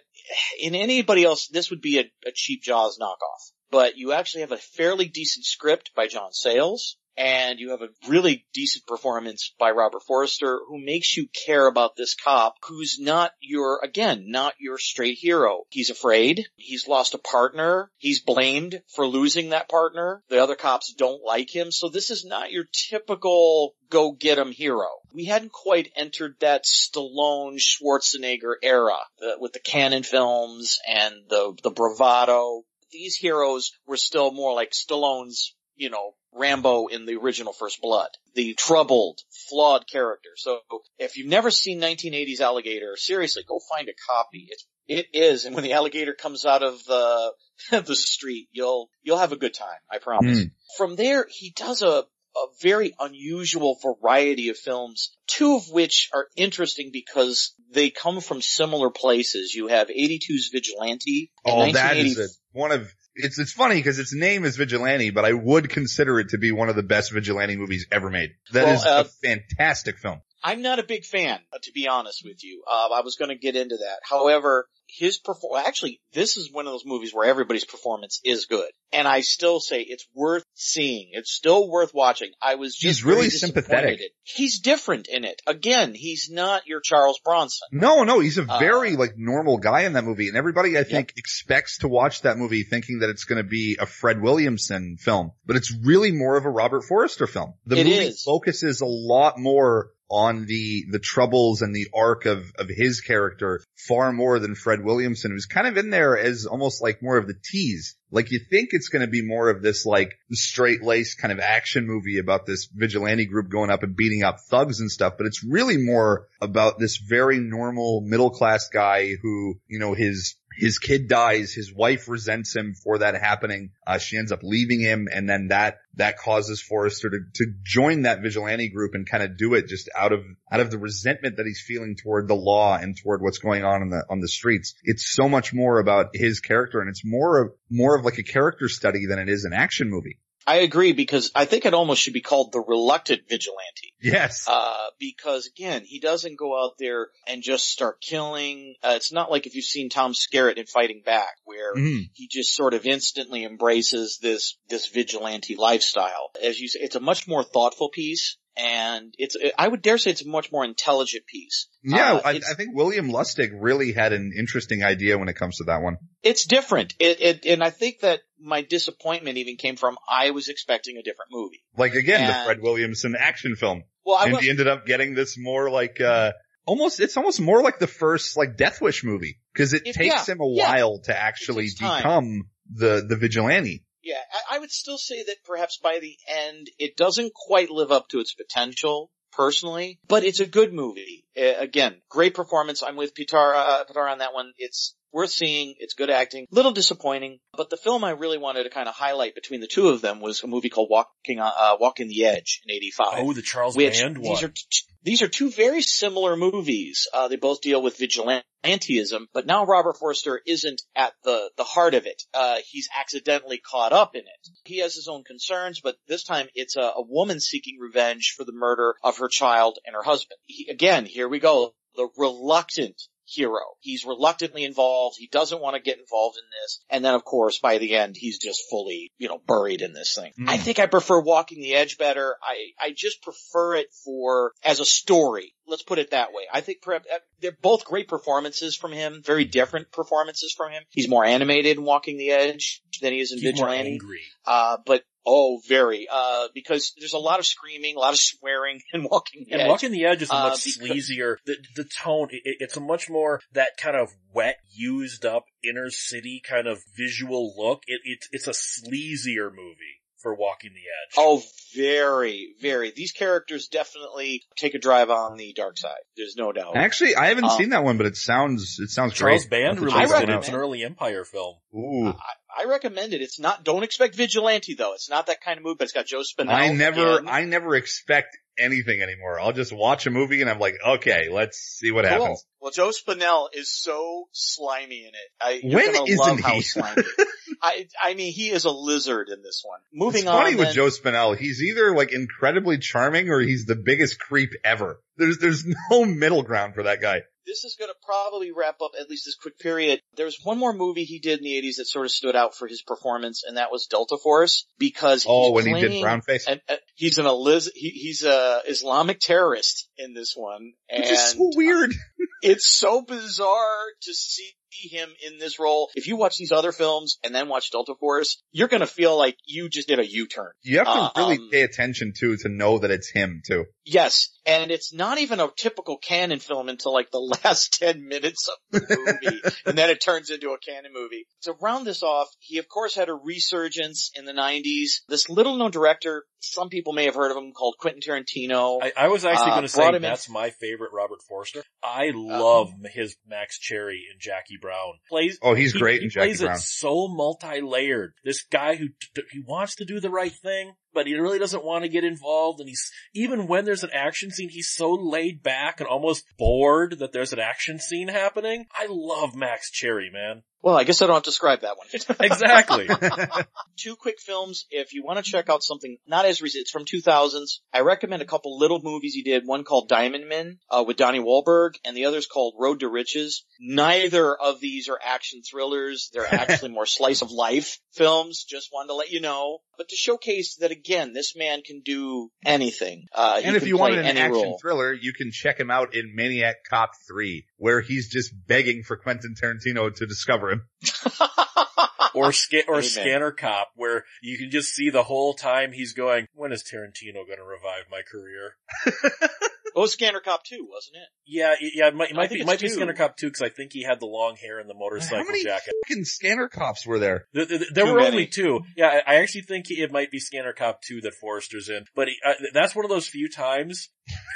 [0.58, 3.52] in anybody else, this would be a, a cheap Jaws knockoff.
[3.70, 7.88] But you actually have a fairly decent script by John Sayles, and you have a
[8.08, 13.32] really decent performance by Robert Forrester, who makes you care about this cop who's not
[13.40, 15.62] your, again, not your straight hero.
[15.70, 16.46] He's afraid.
[16.56, 17.90] He's lost a partner.
[17.98, 20.22] He's blamed for losing that partner.
[20.28, 21.70] The other cops don't like him.
[21.70, 24.88] So this is not your typical go get him hero.
[25.12, 31.56] We hadn't quite entered that Stallone Schwarzenegger era the, with the Cannon films and the,
[31.62, 32.64] the bravado.
[32.90, 38.10] These heroes were still more like Stallone's you know, Rambo in the original First Blood.
[38.34, 40.30] The troubled, flawed character.
[40.36, 40.60] So
[40.98, 44.48] if you've never seen 1980s Alligator, seriously, go find a copy.
[44.50, 47.32] It's, it is, and when the alligator comes out of the,
[47.70, 50.40] the street, you'll, you'll have a good time, I promise.
[50.40, 50.50] Mm.
[50.76, 52.04] From there, he does a,
[52.36, 58.42] a very unusual variety of films, two of which are interesting because they come from
[58.42, 59.54] similar places.
[59.54, 61.30] You have 82's Vigilante.
[61.46, 65.10] Oh, that 1980 is a, one of, it's, it's funny because its name is Vigilante,
[65.10, 68.30] but I would consider it to be one of the best Vigilante movies ever made.
[68.52, 70.20] That Well, is uh, a fantastic film.
[70.46, 72.62] I'm not a big fan, uh, to be honest with you.
[72.70, 74.00] Uh, I was going to get into that.
[74.02, 78.70] However, his perform actually, this is one of those movies where everybody's performance is good,
[78.92, 81.08] and I still say it's worth seeing.
[81.12, 82.30] It's still worth watching.
[82.42, 84.00] I was just He's really sympathetic.
[84.22, 85.40] He's different in it.
[85.46, 87.66] Again, he's not your Charles Bronson.
[87.72, 90.84] No, no, he's a Uh, very like normal guy in that movie, and everybody I
[90.84, 94.98] think expects to watch that movie thinking that it's going to be a Fred Williamson
[95.00, 97.54] film, but it's really more of a Robert Forrester film.
[97.64, 98.22] The It movie is.
[98.22, 103.60] focuses a lot more on the the troubles and the arc of of his character
[103.88, 107.26] far more than Fred Williamson, who's kind of in there as almost like more of
[107.26, 107.96] the tease.
[108.12, 111.40] Like you think it's going to be more of this like straight laced kind of
[111.40, 115.26] action movie about this vigilante group going up and beating up thugs and stuff, but
[115.26, 120.78] it's really more about this very normal middle class guy who, you know, his his
[120.78, 123.70] kid dies, his wife resents him for that happening.
[123.86, 128.02] Uh, she ends up leaving him and then that, that causes Forrester to, to join
[128.02, 131.36] that vigilante group and kind of do it just out of, out of the resentment
[131.36, 134.28] that he's feeling toward the law and toward what's going on in the, on the
[134.28, 134.74] streets.
[134.82, 138.22] It's so much more about his character and it's more of, more of like a
[138.22, 140.18] character study than it is an action movie.
[140.46, 143.94] I agree because I think it almost should be called the reluctant vigilante.
[144.00, 144.44] Yes.
[144.46, 148.74] Uh, because again, he doesn't go out there and just start killing.
[148.82, 152.10] Uh, it's not like if you've seen Tom Skerritt in Fighting Back, where Mhm.
[152.12, 156.30] he just sort of instantly embraces this, this vigilante lifestyle.
[156.42, 158.36] As you say, it's a much more thoughtful piece.
[158.56, 161.66] And it's, I would dare say it's a much more intelligent piece.
[161.82, 165.56] Yeah, Uh, I, I think William Lustig really had an interesting idea when it comes
[165.56, 165.96] to that one.
[166.22, 166.94] It's different.
[167.00, 171.02] It, it, and I think that my disappointment even came from I was expecting a
[171.02, 171.64] different movie.
[171.76, 173.82] Like again, the Fred Williamson action film.
[174.06, 176.32] Well, I and was, he ended up getting this more like, uh,
[176.64, 179.40] almost, it's almost more like the first like Death Wish movie.
[179.56, 180.70] Cause it It- takes yeah, him a yeah.
[180.74, 183.82] while to actually become the, the vigilante.
[184.04, 187.90] Yeah, I, I would still say that perhaps by the end, it doesn't quite live
[187.90, 191.24] up to its potential, personally, but it's a good movie.
[191.36, 192.82] Uh, again, great performance.
[192.82, 194.52] I'm with Pitar, uh, Pitar on that one.
[194.58, 195.74] It's worth seeing.
[195.78, 196.46] It's good acting.
[196.50, 199.88] Little disappointing, but the film I really wanted to kind of highlight between the two
[199.88, 203.40] of them was a movie called Walking, uh, Walking the Edge in 85 Oh, the
[203.40, 204.24] Charles which Band one.
[204.34, 207.06] these are t- these are two very similar movies.
[207.12, 211.94] Uh, they both deal with vigilantism, but now Robert Forster isn't at the the heart
[211.94, 212.22] of it.
[212.32, 214.48] Uh, he's accidentally caught up in it.
[214.64, 218.44] He has his own concerns, but this time it's a, a woman seeking revenge for
[218.44, 220.38] the murder of her child and her husband.
[220.46, 221.74] He, again, here we go.
[221.96, 223.00] The reluctant
[223.34, 223.60] hero.
[223.80, 225.16] He's reluctantly involved.
[225.18, 226.80] He doesn't want to get involved in this.
[226.90, 230.14] And then of course by the end he's just fully, you know, buried in this
[230.14, 230.32] thing.
[230.38, 230.48] Mm.
[230.48, 232.36] I think I prefer Walking the Edge better.
[232.42, 235.54] I, I just prefer it for, as a story.
[235.66, 236.42] Let's put it that way.
[236.52, 240.82] I think perhaps, uh, they're both great performances from him, very different performances from him.
[240.90, 243.92] He's more animated in Walking the Edge than he is in He's more Vigilante.
[243.92, 244.20] angry.
[244.46, 248.80] Uh, but oh, very, uh, because there's a lot of screaming, a lot of swearing
[248.92, 249.68] in Walking the And Edge.
[249.68, 251.36] Walking the Edge is a Uh, much because- sleazier.
[251.46, 255.90] The the tone, it, it's a much more that kind of wet, used up inner
[255.90, 257.82] city kind of visual look.
[257.86, 261.14] It, it's it's a sleazier movie for Walking the Edge.
[261.16, 261.42] Oh,
[261.76, 262.90] very, very.
[262.90, 265.92] These characters definitely take a drive on the dark side.
[266.16, 266.76] There's no doubt.
[266.76, 269.50] Actually, I haven't Um, seen that one, but it sounds, it sounds Charles great.
[269.62, 270.28] Band I'll released it.
[270.30, 271.56] It's an early Empire film.
[271.74, 271.78] out.
[271.78, 272.08] Ooh.
[272.08, 273.20] I, I recommend it.
[273.20, 274.94] It's not, don't expect vigilante though.
[274.94, 276.48] It's not that kind of movie, but it's got Joe Spinell.
[276.50, 277.28] I never, again.
[277.28, 279.40] I never expect anything anymore.
[279.40, 282.18] I'll just watch a movie and I'm like, okay, let's see what Cool.
[282.20, 282.46] happens.
[282.60, 285.14] Well, Joe Spinell is so slimy in it.
[285.40, 286.62] I, When isn't love how he?
[286.62, 287.02] slimy.
[287.62, 289.80] I, I mean, he is a lizard in this one.
[289.92, 290.42] Moving it's on.
[290.44, 291.36] funny with then- Joe Spinell.
[291.36, 295.00] He's either like incredibly charming or he's the biggest creep ever.
[295.16, 297.22] There's, there's no middle ground for that guy.
[297.46, 300.00] This is going to probably wrap up at least this quick period.
[300.16, 302.66] There's one more movie he did in the 80s that sort of stood out for
[302.68, 306.44] his performance, and that was Delta Force, because Oh, he's when he did playing Brownface.
[306.48, 311.10] And, uh, he's an Eliz- he, he's a Islamic terrorist in this one, and Which
[311.12, 311.92] is so weird.
[312.42, 314.50] it's so bizarre to see
[314.90, 315.88] him in this role.
[315.94, 319.36] If you watch these other films and then watch Delta Force, you're gonna feel like
[319.46, 320.50] you just did a U-turn.
[320.62, 323.66] You have to Uh, really um, pay attention to to know that it's him too.
[323.84, 328.48] Yes, and it's not even a typical Cannon film until like the last 10 minutes
[328.48, 331.26] of the movie, and then it turns into a Cannon movie.
[331.42, 335.00] To round this off, he of course had a resurgence in the 90s.
[335.08, 338.78] This little known director, some people may have heard of him, called Quentin Tarantino.
[338.82, 341.62] I, I was actually Uh, going to say him in- that's my favorite Robert Forster.
[341.82, 344.94] I love his Max Cherry and Jackie Brown.
[345.08, 346.56] Plays Oh, he's he, great he in Jackie plays Brown.
[346.56, 348.12] it so multi-layered.
[348.24, 351.64] This guy who t- he wants to do the right thing, but he really doesn't
[351.64, 352.60] want to get involved.
[352.60, 356.98] And he's even when there's an action scene, he's so laid back and almost bored
[356.98, 358.66] that there's an action scene happening.
[358.74, 360.42] I love Max Cherry, man.
[360.64, 361.86] Well, I guess I don't have to describe that one.
[362.20, 362.88] Exactly.
[363.76, 364.66] Two quick films.
[364.70, 367.58] If you want to check out something not as recent, it's from 2000s.
[367.72, 369.42] I recommend a couple little movies he did.
[369.46, 373.44] One called Diamond Men uh, with Donnie Wahlberg, and the other's called Road to Riches.
[373.60, 376.08] Neither of these are action thrillers.
[376.14, 378.44] They're actually more slice of life films.
[378.48, 379.58] Just wanted to let you know.
[379.76, 383.06] But to showcase that again, this man can do anything.
[383.12, 384.58] Uh, he And if can you play wanted an any action role.
[384.60, 388.96] thriller, you can check him out in Maniac Cop 3, where he's just begging for
[388.96, 390.68] Quentin Tarantino to discover him.
[392.14, 392.82] or sca- or Amen.
[392.82, 397.26] Scanner Cop, where you can just see the whole time he's going, "When is Tarantino
[397.26, 398.56] going to revive my career?"
[399.74, 401.08] oh, Scanner Cop 2, wasn't it?
[401.26, 402.68] Yeah, yeah, it might, it might be, it it's might be.
[402.68, 405.24] Scanner Cop 2 because I think he had the long hair and the How motorcycle
[405.26, 405.72] many jacket.
[405.88, 407.26] fucking scanner cops were there?
[407.34, 408.10] Th- th- there Too were many.
[408.10, 408.60] only two.
[408.76, 411.84] Yeah, I I actually think it might be Scanner Cop 2 that Forster's in.
[411.94, 413.88] But he, uh, that's one of those few times,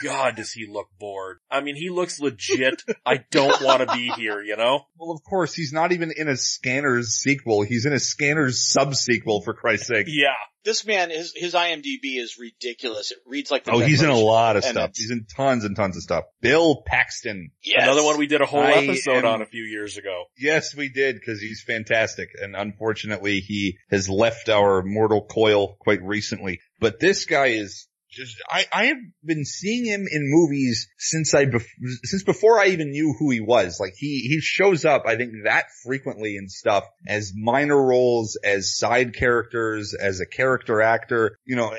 [0.03, 1.39] God, does he look bored.
[1.51, 2.83] I mean, he looks legit.
[3.05, 4.81] I don't want to be here, you know?
[4.99, 7.63] Well, of course, he's not even in a Scanners sequel.
[7.63, 10.07] He's in a Scanners sub-sequel, for Christ's sake.
[10.09, 10.33] Yeah.
[10.65, 13.11] This man, his, his IMDb is ridiculous.
[13.11, 14.91] It reads like the Oh, he's in a lot of of stuff.
[14.95, 16.25] He's in tons and tons of stuff.
[16.41, 17.51] Bill Paxton.
[17.63, 17.83] Yes.
[17.83, 20.25] Another one we did a whole I episode am- on a few years ago.
[20.37, 22.31] Yes, we did, because he's fantastic.
[22.41, 26.61] And unfortunately, he has left our mortal coil quite recently.
[26.81, 27.88] But this guy is
[28.19, 31.67] just, I, I have been seeing him in movies since I, bef-
[32.05, 33.79] since before I even knew who he was.
[33.81, 38.77] Like he, he shows up, I think that frequently in stuff as minor roles, as
[38.77, 41.73] side characters, as a character actor, you know,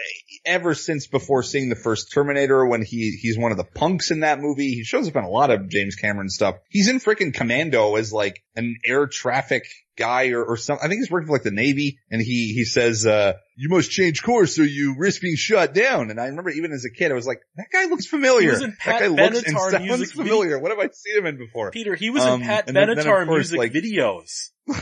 [0.45, 4.21] ever since before seeing the first Terminator when he, he's one of the punks in
[4.21, 4.69] that movie.
[4.69, 6.55] He shows up in a lot of James Cameron stuff.
[6.69, 9.63] He's in freaking Commando as like an air traffic
[9.97, 10.85] guy or, or something.
[10.85, 13.91] I think he's working for like the Navy and he, he says, uh, you must
[13.91, 16.09] change course or you risk being shot down.
[16.09, 18.41] And I remember even as a kid, I was like, that guy looks familiar.
[18.43, 20.57] He was in that guy looks and sounds familiar.
[20.59, 21.71] What have I seen him in before?
[21.71, 24.49] Peter, he was Um, in Pat and then- then, Benatar course, music like- videos.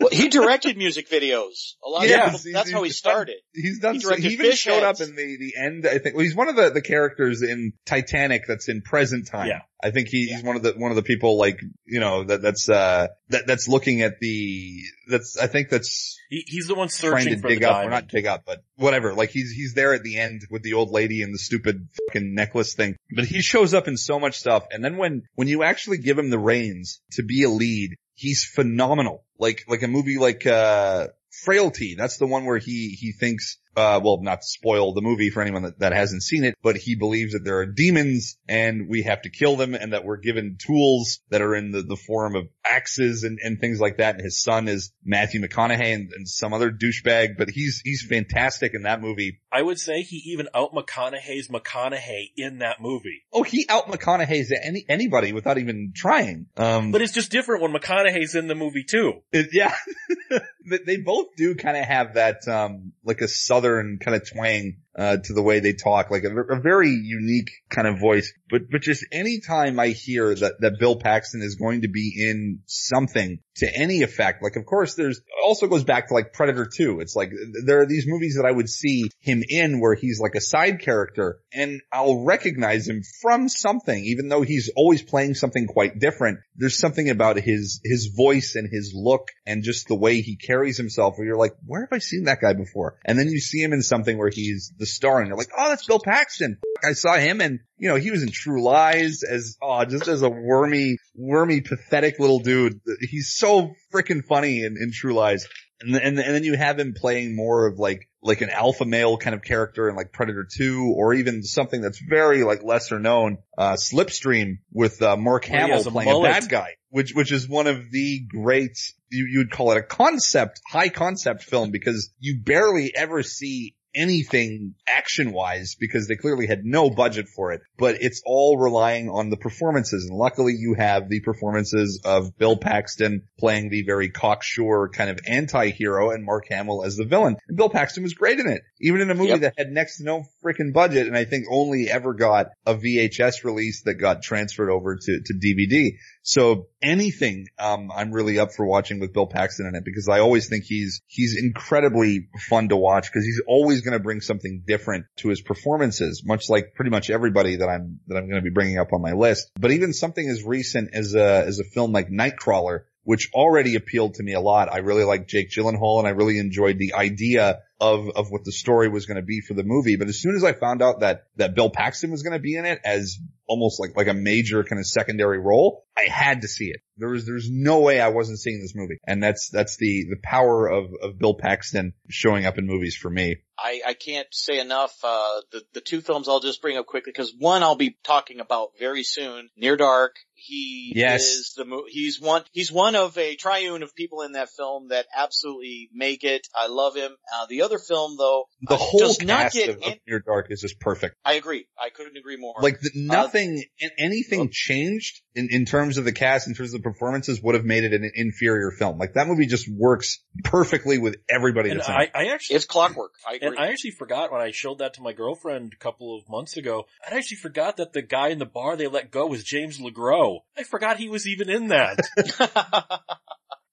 [0.00, 1.74] Well, he directed music videos.
[1.84, 3.36] A lot of Yeah, people, he's- that's how he he's done- started.
[3.52, 3.94] He's done.
[3.96, 5.86] He so- he even Fish showed up in the the end.
[5.86, 6.14] I think.
[6.14, 9.48] Well, he's one of the the characters in Titanic that's in present time.
[9.48, 9.60] Yeah.
[9.82, 12.42] I think he, he's one of the one of the people like you know that
[12.42, 16.88] that's uh that that's looking at the that's I think that's He, he's the one
[16.88, 19.52] trying searching to for dig the up or not dig up but whatever like he's
[19.52, 22.96] he's there at the end with the old lady and the stupid fucking necklace thing
[23.14, 26.18] but he shows up in so much stuff and then when when you actually give
[26.18, 31.08] him the reins to be a lead he's phenomenal like like a movie like uh
[31.30, 31.94] Frailty.
[31.94, 35.40] That's the one where he, he thinks, uh, well, not to spoil the movie for
[35.40, 39.02] anyone that, that hasn't seen it, but he believes that there are demons and we
[39.02, 42.34] have to kill them and that we're given tools that are in the, the form
[42.34, 44.16] of axes and, and things like that.
[44.16, 48.74] And his son is Matthew McConaughey and, and some other douchebag, but he's, he's fantastic
[48.74, 49.40] in that movie.
[49.52, 53.22] I would say he even out McConaughey's McConaughey in that movie.
[53.32, 56.46] Oh, he out McConaughey's any, anybody without even trying.
[56.56, 59.20] Um, But it's just different when McConaughey's in the movie too.
[59.32, 59.74] It, yeah,
[60.68, 63.67] They- they both do kind of have that, um, like a southern
[64.04, 67.86] kind of twang, uh, to the way they talk, like a, a very unique kind
[67.86, 68.32] of voice.
[68.50, 72.62] But, but just anytime I hear that, that Bill Paxton is going to be in
[72.66, 76.98] something to any effect, like of course there's, also goes back to like Predator 2.
[77.00, 77.30] It's like,
[77.64, 80.80] there are these movies that I would see him in where he's like a side
[80.80, 86.40] character and I'll recognize him from something, even though he's always playing something quite different.
[86.56, 90.76] There's something about his, his voice and his look and just the way he carries
[90.76, 92.98] himself where you're like, where have I seen that guy before?
[93.04, 95.68] And then you see him in something where he's the star and you're like, oh,
[95.68, 96.58] that's Bill Paxton.
[96.84, 100.22] I saw him and, you know, he was in True Lies as, oh, just as
[100.22, 102.80] a wormy, wormy, pathetic little dude.
[103.00, 105.46] He's so freaking funny in, in True Lies.
[105.80, 109.16] And then, and then you have him playing more of like, like an alpha male
[109.16, 113.38] kind of character in like Predator 2 or even something that's very like lesser known,
[113.56, 117.68] uh, Slipstream with, uh, Mark Hamill a playing a bad guy, which, which is one
[117.68, 118.76] of the great,
[119.10, 123.76] you, you would call it a concept, high concept film because you barely ever see
[123.94, 129.08] anything action wise because they clearly had no budget for it, but it's all relying
[129.08, 130.06] on the performances.
[130.08, 135.20] And luckily you have the performances of Bill Paxton playing the very cocksure kind of
[135.26, 137.36] anti-hero and Mark Hamill as the villain.
[137.48, 139.40] And Bill Paxton was great in it, even in a movie Yep.
[139.40, 141.06] that had next to no freaking budget.
[141.06, 145.34] And I think only ever got a VHS release that got transferred over to, to
[145.34, 145.90] DVD.
[146.22, 150.20] So anything, um, I'm really up for watching with Bill Paxton in it because I
[150.20, 154.62] always think he's, he's incredibly fun to watch because he's always going to bring something
[154.66, 158.48] different to his performances, much like pretty much everybody that I'm, that I'm going to
[158.48, 159.50] be bringing up on my list.
[159.58, 164.12] But even something as recent as a, as a film like Nightcrawler, which already appealed
[164.12, 164.70] to me a lot.
[164.70, 168.52] I really like Jake Gyllenhaal and I really enjoyed the idea of, of what the
[168.52, 169.96] story was going to be for the movie.
[169.96, 172.56] But as soon as I found out that, that Bill Paxton was going to be
[172.56, 176.48] in it as almost like, like a major kind of secondary role, I had to
[176.48, 176.80] see it.
[176.98, 178.98] There was, there's no way I wasn't seeing this movie.
[179.06, 183.08] And that's, that's the, the power of, of Bill Paxton showing up in movies for
[183.10, 183.36] me.
[183.60, 184.94] I, I can't say enough.
[185.02, 188.38] Uh, the the two films I'll just bring up quickly because one I'll be talking
[188.38, 189.48] about very soon.
[189.56, 190.14] Near Dark.
[190.40, 191.24] He Yes.
[191.24, 194.90] is the mo- he's one he's one of a triune of people in that film
[194.90, 196.46] that absolutely make it.
[196.54, 197.10] I love him.
[197.34, 199.68] Uh, the other film though, The uh, whole does not cast get.
[199.70, 201.16] of, of Near Dark is just perfect.
[201.24, 201.66] I agree.
[201.76, 202.54] I couldn't agree more.
[202.60, 206.80] Like the, nothing, an- anything changed in, in terms of the cast, in terms of
[206.80, 208.98] the performances would have made it an inferior film.
[208.98, 212.10] Like that movie just works perfectly with everybody And that's in it.
[212.14, 213.14] I, I actually, it's clockwork.
[213.26, 213.48] I agree.
[213.48, 216.56] and I actually forgot when I showed that to my girlfriend a couple of months
[216.56, 216.86] ago.
[217.08, 220.40] I actually forgot that the guy in the bar they let go was James LeGros.
[220.56, 221.98] I forgot he was even in that.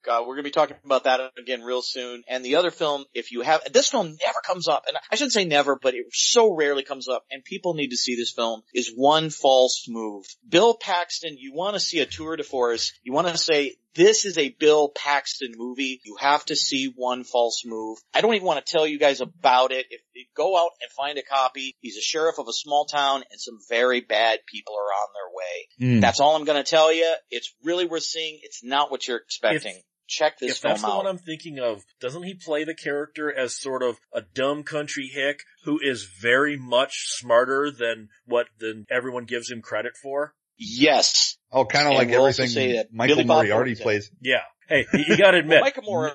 [0.05, 2.23] God, we're gonna be talking about that again real soon.
[2.27, 5.33] And the other film, if you have, this film never comes up, and I shouldn't
[5.33, 8.61] say never, but it so rarely comes up, and people need to see this film,
[8.73, 10.25] is One False Move.
[10.47, 14.49] Bill Paxton, you wanna see a tour de force, you wanna say, this is a
[14.49, 16.01] Bill Paxton movie.
[16.03, 17.97] You have to see One False Move.
[18.13, 19.85] I don't even want to tell you guys about it.
[19.89, 23.23] If you go out and find a copy, he's a sheriff of a small town
[23.31, 25.95] and some very bad people are on their way.
[25.97, 26.01] Mm.
[26.01, 27.11] That's all I'm going to tell you.
[27.31, 28.39] It's really worth seeing.
[28.43, 29.81] It's not what you're expecting.
[30.07, 33.33] Check this if film that's the one I'm thinking of, doesn't he play the character
[33.35, 38.85] as sort of a dumb country hick who is very much smarter than what than
[38.89, 40.33] everyone gives him credit for?
[40.57, 41.37] yes.
[41.51, 43.83] oh, kind of like we'll also everything say that Michael Billy Bob Moriarty Thornton's in
[43.83, 44.11] plays.
[44.21, 44.41] Yeah.
[44.67, 46.11] Hey, you, you gotta admit, Michael Moore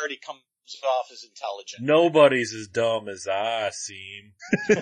[0.00, 0.40] already comes
[0.84, 1.82] off as intelligent.
[1.82, 4.32] nobody's as dumb as I seem.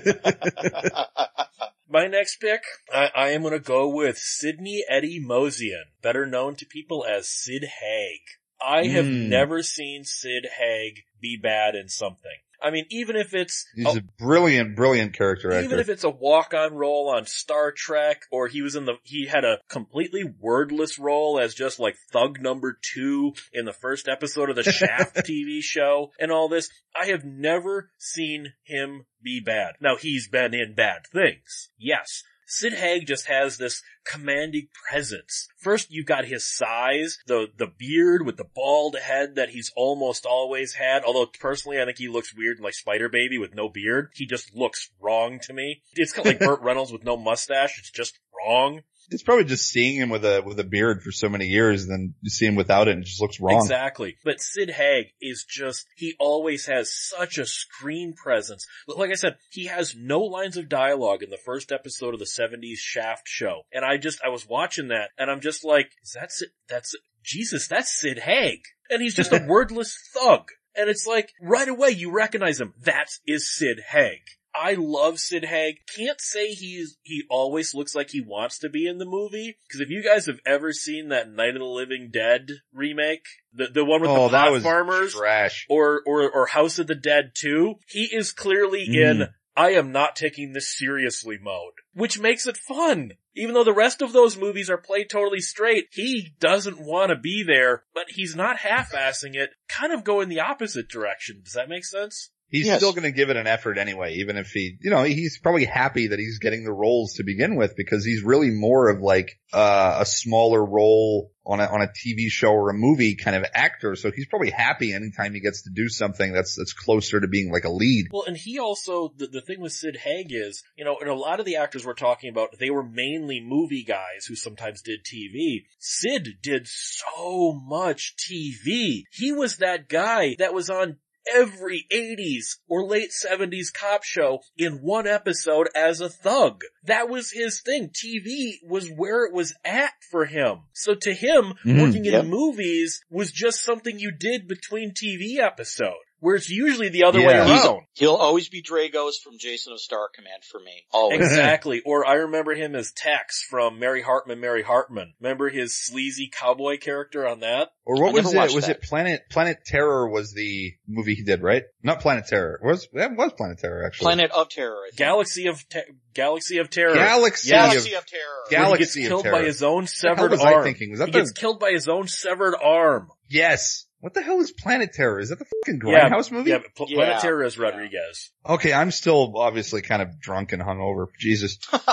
[1.88, 6.66] My next pick, I, I am gonna go with Sidney Eddie Mosesian, better known to
[6.66, 8.20] people as Sid Haig.
[8.62, 9.28] I have Mm.
[9.28, 12.38] never seen Sid Haig be bad in something.
[12.62, 15.64] I mean, even if it's He's a- a brilliant, brilliant character actor.
[15.64, 19.26] even if it's a walk-on role on Star Trek, or he was in the, he
[19.28, 24.50] had a completely wordless role as just like thug number two in the first episode
[24.50, 29.76] of the Shaft TV show and all this, I have never seen him be bad.
[29.80, 31.70] Now he's been in bad things.
[31.78, 32.24] Yes.
[32.52, 35.46] Sid Haig just has this commanding presence.
[35.56, 40.26] First, you've got his size, the, the beard with the bald head that he's almost
[40.26, 44.08] always had, although personally I think he looks weird like Spider Baby with no beard.
[44.14, 45.82] He just looks wrong to me.
[45.94, 47.78] It's kind of like Burt Reynolds with no mustache.
[47.78, 48.82] It's just wrong.
[49.10, 51.92] It's probably just seeing him with a, with a beard for so many years and
[51.92, 53.60] then you see him without it and it just looks wrong.
[53.60, 54.16] Exactly.
[54.24, 58.66] But Sid Haig is just, he always has such a screen presence.
[58.86, 62.26] Like I said, he has no lines of dialogue in the first episode of the
[62.26, 63.62] 70s Shaft show.
[63.72, 66.94] And I just, I was watching that and I'm just like, is that Sid, that's,
[67.22, 68.60] Jesus, that's Sid Haig.
[68.88, 70.48] And he's just a wordless thug.
[70.76, 72.74] And it's like, right away you recognize him.
[72.84, 74.20] That is Sid Haig.
[74.54, 75.76] I love Sid Haig.
[75.96, 79.56] Can't say he's, he always looks like he wants to be in the movie.
[79.70, 83.24] Cause if you guys have ever seen that Night of the Living Dead remake,
[83.54, 85.66] the, the one with oh, the pot farmers, trash.
[85.68, 89.32] or, or, or House of the Dead 2, he is clearly in, Mhm.
[89.56, 93.12] I am not taking this seriously mode, which makes it fun.
[93.34, 97.16] Even though the rest of those movies are played totally straight, he doesn't want to
[97.16, 101.40] be there, but he's not half-assing it, kind of going the opposite direction.
[101.44, 102.30] Does that make sense?
[102.50, 102.78] He's Yes.
[102.78, 105.64] still going to give it an effort anyway, even if he, you know, he's probably
[105.64, 109.38] happy that he's getting the roles to begin with because he's really more of like
[109.52, 113.44] uh, a smaller role on a on a TV show or a movie kind of
[113.54, 113.94] actor.
[113.96, 117.50] So he's probably happy anytime he gets to do something that's that's closer to being
[117.52, 118.06] like a lead.
[118.12, 121.14] Well, and he also, the, the thing with Sid Haig is, you know, and a
[121.14, 125.00] lot of the actors we're talking about, they were mainly movie guys who sometimes did
[125.04, 125.64] TV.
[125.78, 129.02] Sid did so much TV.
[129.12, 130.96] He was that guy that was on
[131.32, 136.62] every 80s or late 70s cop show in one episode as a thug.
[136.84, 137.90] That was his thing.
[137.90, 140.60] TV was where it was at for him.
[140.72, 141.80] So to him, Mhm.
[141.82, 145.94] working in movies was just something you did between TV episode.
[146.20, 147.44] Where it's usually the other way Yeah.
[147.46, 147.80] He's- around.
[147.94, 150.84] He'll always be Dragos from Jason of Star Command for me.
[150.92, 151.20] Always.
[151.30, 151.82] Exactly.
[151.84, 155.12] Or I remember him as Tex from Mary Hartman, Mary Hartman.
[155.20, 157.68] Remember his sleazy cowboy character on that?
[157.84, 158.54] Or what I was it?
[158.54, 158.76] Was that.
[158.76, 160.08] it Planet Planet Terror?
[160.08, 161.64] Was the movie he did right?
[161.82, 162.60] Not Planet Terror.
[162.62, 164.04] It was that was Planet Terror actually?
[164.04, 164.76] Planet of Terror.
[164.86, 164.98] I think.
[164.98, 165.80] Galaxy of Te-
[166.14, 166.94] Galaxy of Terror.
[166.94, 167.72] Galaxy Yes.
[167.72, 168.22] Galaxy of of Terror.
[168.50, 169.32] Gal- he gets of killed Terror.
[169.36, 170.60] by his own What the hell severed was arm.
[170.60, 170.90] I thinking?
[170.90, 173.08] Was that he the gets killed by his own severed arm.
[173.28, 173.86] yes?
[174.00, 175.20] What the hell is Planet Terror?
[175.20, 176.50] Is that the fucking Yeah, Grindhouse movie?
[176.50, 176.96] Yeah, but Pl- Yeah.
[176.96, 178.30] Planet Terror is Rodriguez.
[178.48, 181.06] Okay, I'm still obviously kind of drunk and hungover.
[181.18, 181.84] Jesus, that's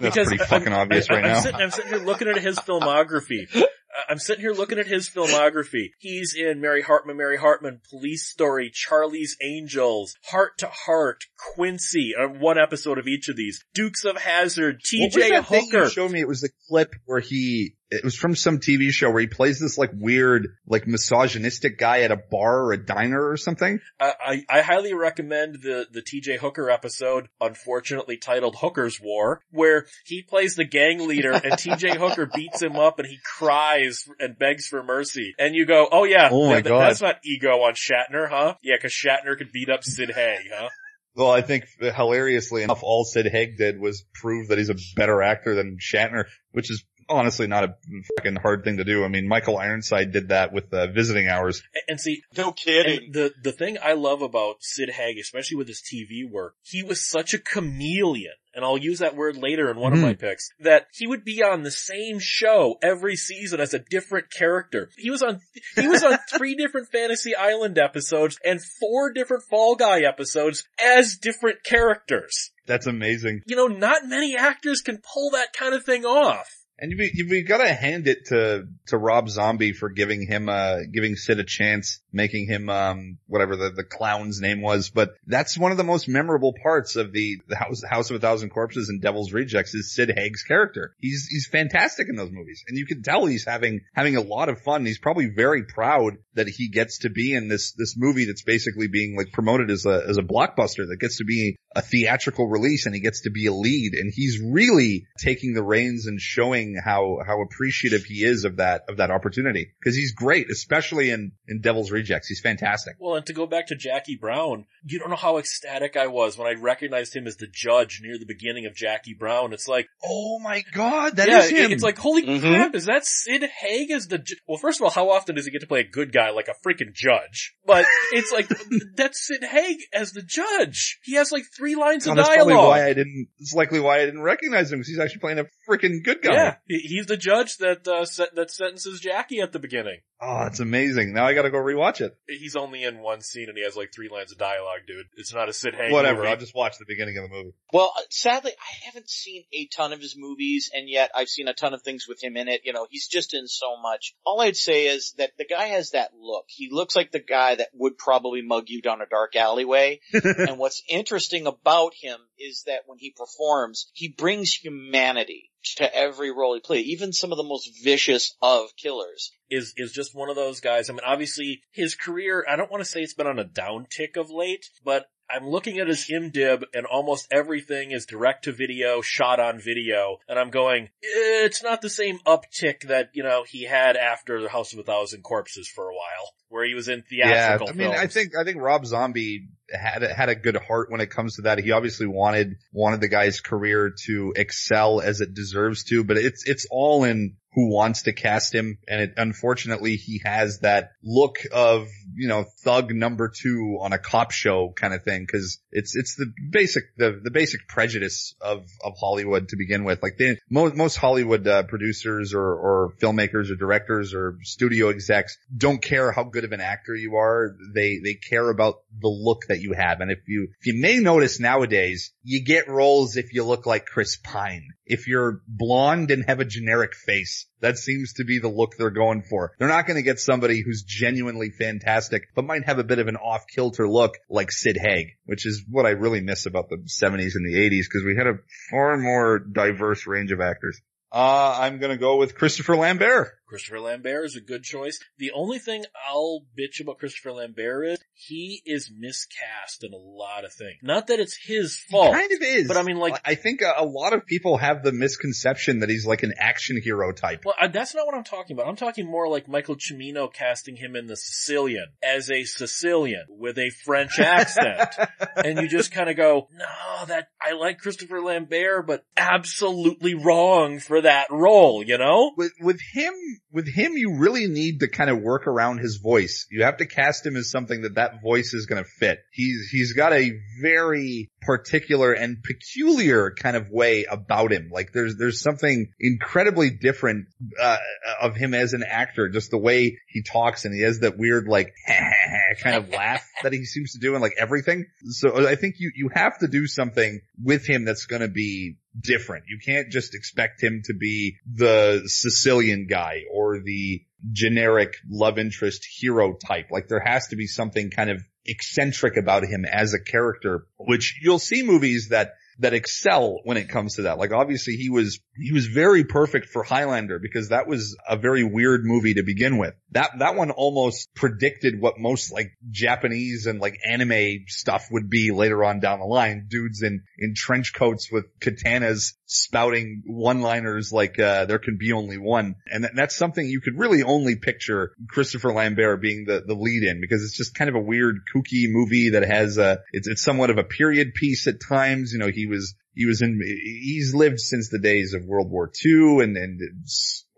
[0.00, 1.40] Because pretty I'm- fucking obvious I- right I'm now.
[1.40, 3.48] Sitting, I'm sitting here looking at his filmography.
[3.96, 5.90] Uh, I'm sitting here looking at his filmography.
[5.98, 11.24] He's in Mary Hartman, Mary Hartman, Police Story, Charlie's Angels, Heart to Heart,
[11.54, 15.28] Quincy, on one episode of each of these, Dukes of Hazzard, T.J.
[15.28, 15.88] you Hooker.
[15.88, 16.20] showed me?
[16.20, 17.74] It was the clip where he.
[17.88, 22.00] It was from some TV show where he plays this like weird, like misogynistic guy
[22.00, 23.78] at a bar or a diner or something.
[24.00, 24.12] I,
[24.50, 30.22] I, I highly recommend the, the TJ Hooker episode, unfortunately titled Hooker's War, where he
[30.22, 33.85] plays the gang leader and TJ Hooker beats him up and he cries
[34.18, 35.34] and begs for mercy.
[35.38, 36.80] And you go, oh yeah, Oh my that- God.
[36.80, 38.54] that's not ego on Shatner, huh?
[38.62, 40.68] Yeah, cause Shatner could beat up Sid Haig, huh?
[41.14, 45.22] Well, I think hilariously enough, all Sid Haig did was prove that he's a better
[45.22, 47.74] actor than Shatner, which is honestly not a
[48.18, 49.04] fucking hard thing to do.
[49.04, 51.62] I mean, Michael Ironside did that with uh, Visiting Hours.
[51.74, 53.12] And, and see, No kidding.
[53.12, 57.00] The the thing I love about Sid Haig, especially with his TV work, he was
[57.08, 60.02] such a chameleon, and I'll use that word later in one of Mhm.
[60.02, 64.30] my picks, that he would be on the same show every season as a different
[64.32, 64.90] character.
[64.96, 65.40] He was on
[65.76, 71.16] he was on three different Fantasy Island episodes and four different Fall Guy episodes as
[71.16, 72.50] different characters.
[72.66, 73.42] That's amazing.
[73.46, 76.48] You know, not many actors can pull that kind of thing off.
[76.78, 80.80] And you've, you, you gotta hand it to, to Rob Zombie for giving him, uh,
[80.92, 84.90] giving Sid a chance, making him, um, whatever the, the clown's name was.
[84.90, 88.18] But that's one of the most memorable parts of the, the House, House of a
[88.18, 90.94] Thousand Corpses and Devil's Rejects is Sid Haig's character.
[90.98, 92.62] He's, he's fantastic in those movies.
[92.68, 94.84] And you can tell he's having, having a lot of fun.
[94.84, 98.88] He's probably very proud that he gets to be in this, this movie that's basically
[98.88, 102.86] being like promoted as a, as a blockbuster that gets to be a theatrical release
[102.86, 103.92] and he gets to be a lead.
[103.94, 108.82] And he's really taking the reins and showing how, how appreciative he is of that,
[108.88, 109.72] of that opportunity.
[109.84, 112.28] Cause he's great, especially in, in Devil's Rejects.
[112.28, 112.94] He's fantastic.
[112.98, 116.38] Well, and to go back to Jackie Brown, you don't know how ecstatic I was
[116.38, 119.52] when I recognized him as the judge near the beginning of Jackie Brown.
[119.52, 121.72] It's like, Oh my God, that yeah, is him.
[121.72, 122.40] it's like, holy Mhm.
[122.40, 125.44] crap, is that Sid Haig as the, ju- well, first of all, how often does
[125.46, 127.54] he get to play a good guy like a freaking judge?
[127.64, 128.48] But it's like,
[128.96, 130.98] that's Sid Haig as the judge.
[131.04, 132.68] He has like three lines Oh, of that's probably dialogue.
[132.70, 135.46] why I didn't, it's likely why I didn't recognize him because he's actually playing a
[135.68, 136.32] freaking good guy.
[136.34, 138.04] yeah, he's the judge that, uh,
[138.34, 139.98] that sentences Jackie at the beginning.
[140.20, 141.12] Oh, it's amazing.
[141.12, 142.16] Now I gotta go rewatch it.
[142.26, 145.06] He's only in one scene and he has like three lines of dialogue, dude.
[145.16, 146.28] It's not a Sid Haig Whatever, movie.
[146.28, 147.52] I'll just watch the beginning of the movie.
[147.72, 151.48] Well, uh, sadly, I haven't seen a ton of his movies, and yet I've seen
[151.48, 152.62] a ton of things with him in it.
[152.64, 154.14] You know, he's just in so much.
[154.24, 156.46] All I'd say is that the guy has that look.
[156.48, 160.00] He looks like the guy that would probably mug you down a dark alleyway.
[160.12, 166.30] and what's interesting about him is that when he performs, he brings humanity to every
[166.30, 169.32] role he plays, even some of the most vicious of killers.
[169.50, 170.88] is is just one of those guys.
[170.88, 172.44] I mean, obviously his career.
[172.48, 175.78] I don't want to say it's been on a downtick of late, but I'm looking
[175.78, 180.50] at his IMDb, and almost everything is direct to video, shot on video, and I'm
[180.50, 184.72] going, "Eh, it's not the same uptick that you know he had after the House
[184.72, 187.66] of a Thousand Corpses for a while, where he was in theatrical.
[187.66, 187.72] Yeah.
[187.72, 191.00] I mean, I think I think Rob Zombie had a, had a good heart when
[191.00, 191.58] it comes to that.
[191.58, 196.48] He obviously wanted wanted the guy's career to excel as it deserves to, but it's
[196.48, 201.38] it's all in who wants to cast him, and it, unfortunately he has that look
[201.52, 205.94] of you know thug number two on a cop show kind of thing because it's
[205.94, 210.02] it's the basic the the basic prejudice of of Hollywood to begin with.
[210.02, 215.36] Like they, most most Hollywood uh, producers or or filmmakers or directors or studio execs
[215.54, 217.54] don't care how good of an actor you are.
[217.74, 220.00] They they care about the look that you have.
[220.00, 223.86] And if you if you may notice nowadays, you get roles if you look like
[223.86, 224.68] Chris Pine.
[224.86, 228.90] If you're blonde and have a generic face, that seems to be the look they're
[228.90, 229.52] going for.
[229.58, 233.08] They're not going to get somebody who's genuinely fantastic, but might have a bit of
[233.08, 236.76] an off kilter look like Sid Haig, which is what I really miss about the
[236.76, 238.38] 70s and the 80s because we had a
[238.70, 240.80] far more diverse range of actors.
[241.12, 243.32] Uh, I'm going to go with Christopher Lambert.
[243.46, 244.98] Christopher Lambert is a good choice.
[245.18, 250.44] The only thing I'll bitch about Christopher Lambert is he is miscast in a lot
[250.44, 250.78] of things.
[250.82, 252.12] Not that it's his fault.
[252.12, 252.68] Kind of is.
[252.68, 255.88] But I mean, like- I think a, a lot of people have the misconception that
[255.88, 257.44] he's like an action hero type.
[257.44, 258.68] Well, that's not what I'm talking about.
[258.68, 263.58] I'm talking more like Michael Cimino casting him in The Sicilian as a Sicilian with
[263.58, 264.94] a French accent.
[265.36, 270.80] and you just kind of go, no, that, I like Christopher Lambert, but absolutely wrong
[270.80, 272.32] for that role, you know?
[272.36, 273.12] with with him
[273.52, 276.46] with him you really need to kind of work around his voice.
[276.50, 279.20] You have to cast him as something that that voice is going to fit.
[279.32, 284.70] He's he's got a very particular and peculiar kind of way about him.
[284.72, 287.26] Like there's there's something incredibly different
[287.60, 287.78] uh,
[288.20, 291.46] of him as an actor, just the way he talks and he has that weird
[291.48, 291.72] like
[292.62, 294.86] kind of laugh that he seems to do in like everything.
[295.04, 298.76] So I think you you have to do something with him that's going to be
[298.98, 299.44] different.
[299.48, 305.86] You can't just expect him to be the Sicilian guy or the generic love interest
[305.98, 306.68] hero type.
[306.70, 311.18] Like there has to be something kind of eccentric about him as a character, which
[311.22, 314.18] you'll see movies that that excel when it comes to that.
[314.18, 318.44] Like obviously he was, he was very perfect for Highlander because that was a very
[318.44, 319.74] weird movie to begin with.
[319.90, 325.30] That, that one almost predicted what most like Japanese and like anime stuff would be
[325.32, 326.46] later on down the line.
[326.48, 332.16] Dudes in, in trench coats with katanas spouting one-liners like, uh, there can be only
[332.16, 332.54] one.
[332.66, 336.82] And that, that's something you could really only picture Christopher Lambert being the, the lead
[336.82, 340.22] in because it's just kind of a weird kooky movie that has a, it's, it's
[340.22, 342.12] somewhat of a period piece at times.
[342.12, 345.70] You know, he was, he was in, he's lived since the days of World War
[345.84, 346.60] II and, and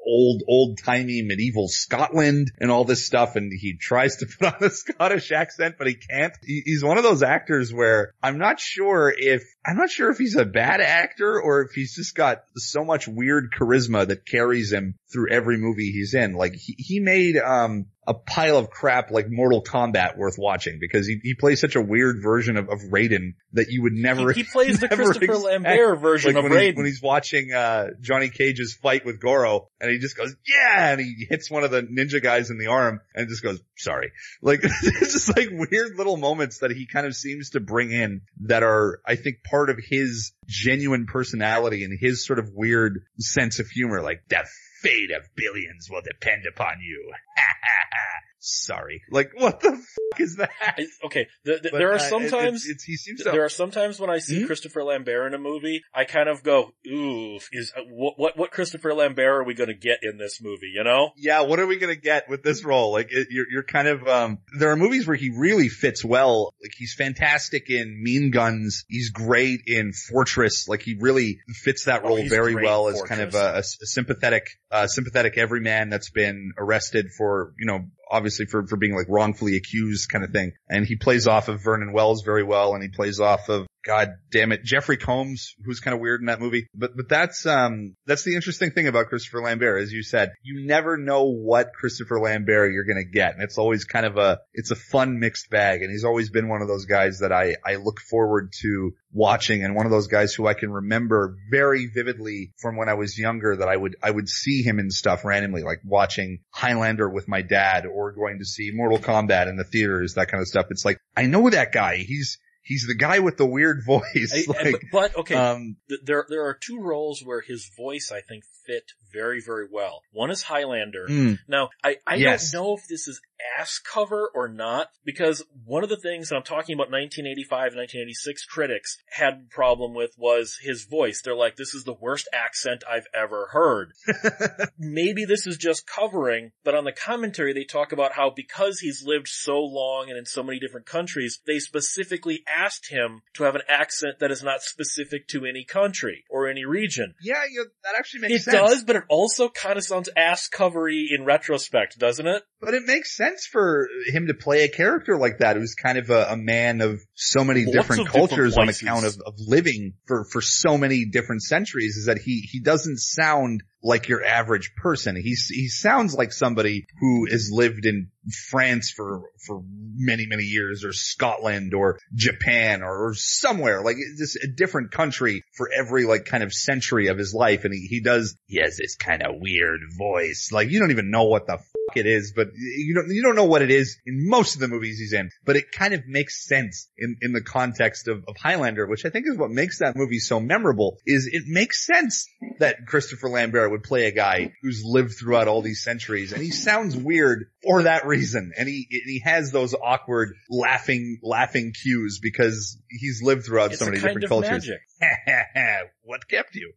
[0.08, 3.36] old, old timey medieval Scotland and all this stuff.
[3.36, 6.32] And he tries to put on a Scottish accent, but he can't.
[6.42, 10.18] He, he's one of those actors where I'm not sure if, I'm not sure if
[10.18, 14.72] he's a bad actor or if he's just got so much weird charisma that carries
[14.72, 16.32] him through every movie he's in.
[16.34, 21.06] Like he, he made, um, a pile of crap like Mortal Kombat worth watching because
[21.06, 24.32] he, he plays such a weird version of, of Raiden that you would never.
[24.32, 25.36] He, he plays the Christopher.
[25.36, 26.76] Lambert version Like of when, he- Raiden.
[26.78, 31.00] when he's watching uh, Johnny Cage's fight with Goro, and he just goes, "Yeah," and
[31.00, 34.60] he hits one of the ninja guys in the arm, and just goes, "Sorry." Like
[34.62, 38.62] it's just like weird little moments that he kind of seems to bring in that
[38.62, 43.66] are, I think, part of his genuine personality and his sort of weird sense of
[43.68, 44.00] humor.
[44.00, 44.48] Like the
[44.80, 47.12] fate of billions will depend upon you.
[48.40, 49.02] Sorry.
[49.10, 50.50] Like what the fuck is that?
[50.60, 53.98] I- okay, the, the, there are sometimes it's, it's, he seems to there are sometimes
[54.00, 54.46] when I see Hmm?
[54.46, 58.50] Christopher Lambert in a movie, I kind of go, "Ooh, is uh, what what what
[58.50, 61.10] Christopher Lambert are we going to get in this movie?" You know?
[61.16, 62.92] yeah, what are we gonna get with this role?
[62.92, 66.52] Like, it, you're, you're kind of, um, there are movies where he really fits well.
[66.62, 68.84] Like, he's fantastic in Mean Guns.
[68.88, 70.68] He's great in Fortress.
[70.68, 73.52] Like, he really fits that Oh, role he's very well as kind of a, a,
[73.54, 77.80] a s- a sympathetic, uh, sympathetic everyman that's been arrested for, you know,
[78.10, 80.52] obviously for, for being like wrongfully accused kind of thing.
[80.68, 84.16] And he plays off of Vernon Wells very well and he plays off of God
[84.30, 86.66] damn it, Jeffrey Combs, who's kind of weird in that movie.
[86.74, 89.82] But, but that's, um, that's the interesting thing about Christopher Lambert.
[89.82, 93.32] As you said, you never know what Christopher Lambert you're going to get.
[93.32, 95.80] And it's always kind of a, it's a fun mixed bag.
[95.80, 99.64] And he's always been one of those guys that I, I look forward to watching
[99.64, 103.18] and one of those guys who I can remember very vividly from when I was
[103.18, 107.26] younger that I would, I would see him in stuff randomly, like watching Highlander with
[107.26, 110.66] my dad or going to see Mortal Kombat in the theaters, that kind of stuff.
[110.68, 111.96] It's like, I know that guy.
[111.96, 112.38] He's,
[112.68, 114.32] he's the guy with the weird voice.
[114.32, 118.12] I- like, but, but okay, um, th- there there are two roles where his voice
[118.14, 120.02] I think fit very very well.
[120.12, 121.06] One is Highlander.
[121.08, 122.52] mm, Now I I Yes.
[122.52, 123.20] don't know if this is
[123.58, 128.44] ass cover or not because one of the things that I'm talking about 1985 1986
[128.46, 131.22] critics had a problem with was his voice.
[131.22, 133.92] They're like this is the worst accent I've ever heard.
[134.78, 139.04] Maybe this is just covering, but on the commentary they talk about how because he's
[139.04, 143.54] lived so long and in so many different countries, they specifically asked him to have
[143.54, 147.14] an accent that is not specific to any country or any region.
[147.22, 148.54] yeah, you, that actually makes It sense.
[148.54, 152.42] It does, but it also kind of sounds ass covery in retrospect, doesn't it?
[152.60, 156.10] But it makes sense for him to play a character like that who's kind of
[156.10, 159.34] a, a man of so many Lots different of different cultures on account of, of
[159.38, 164.24] living for, for so many different centuries is that he, he doesn't sound like your
[164.24, 165.16] average person.
[165.16, 168.10] He's, he sounds like somebody who has lived in
[168.50, 169.62] France for, for
[169.94, 175.42] many, many years or Scotland or Japan or, or somewhere like just a different country
[175.56, 177.64] for every like kind of century of his life.
[177.64, 180.50] And he, he does, he has this kind of weird voice.
[180.52, 183.36] Like you don't even know what the f- it is, but you don't, you don't
[183.36, 186.06] know what it is in most of the movies he's in, but it kind of
[186.06, 189.78] makes sense in, in the context of, of Highlander, which I think is what makes
[189.78, 192.28] that movie so memorable is it makes sense
[192.58, 196.50] that Christopher Lambert would play a guy who's lived throughout all these centuries and he
[196.50, 198.52] sounds weird for that reason.
[198.56, 203.86] And he, he has those awkward laughing, laughing cues because he's lived throughout It's so
[203.86, 204.68] a many kind different of cultures.
[205.00, 205.90] magic.
[206.02, 206.72] what kept you?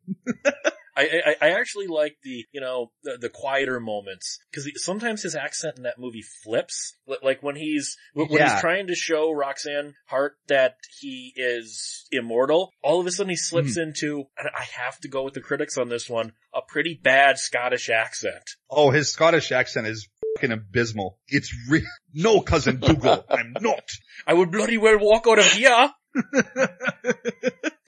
[0.96, 5.36] I, I, I actually like the, you know, the, the quieter moments because sometimes his
[5.36, 6.96] accent in that movie flips.
[7.08, 8.52] Li- Like when he's, when Yeah.
[8.54, 13.36] he's trying to show Roxanne Hart that he is immortal, all of a sudden he
[13.36, 13.82] slips Hmm.
[13.84, 17.38] into, and I have to go with the critics on this one, a pretty bad
[17.38, 18.44] Scottish accent.
[18.70, 21.20] Oh, his Scottish accent is fucking abysmal.
[21.28, 23.26] It's re- no cousin Dougal.
[23.30, 23.84] I'm not.
[24.28, 25.89] I would bloody well walk out of here.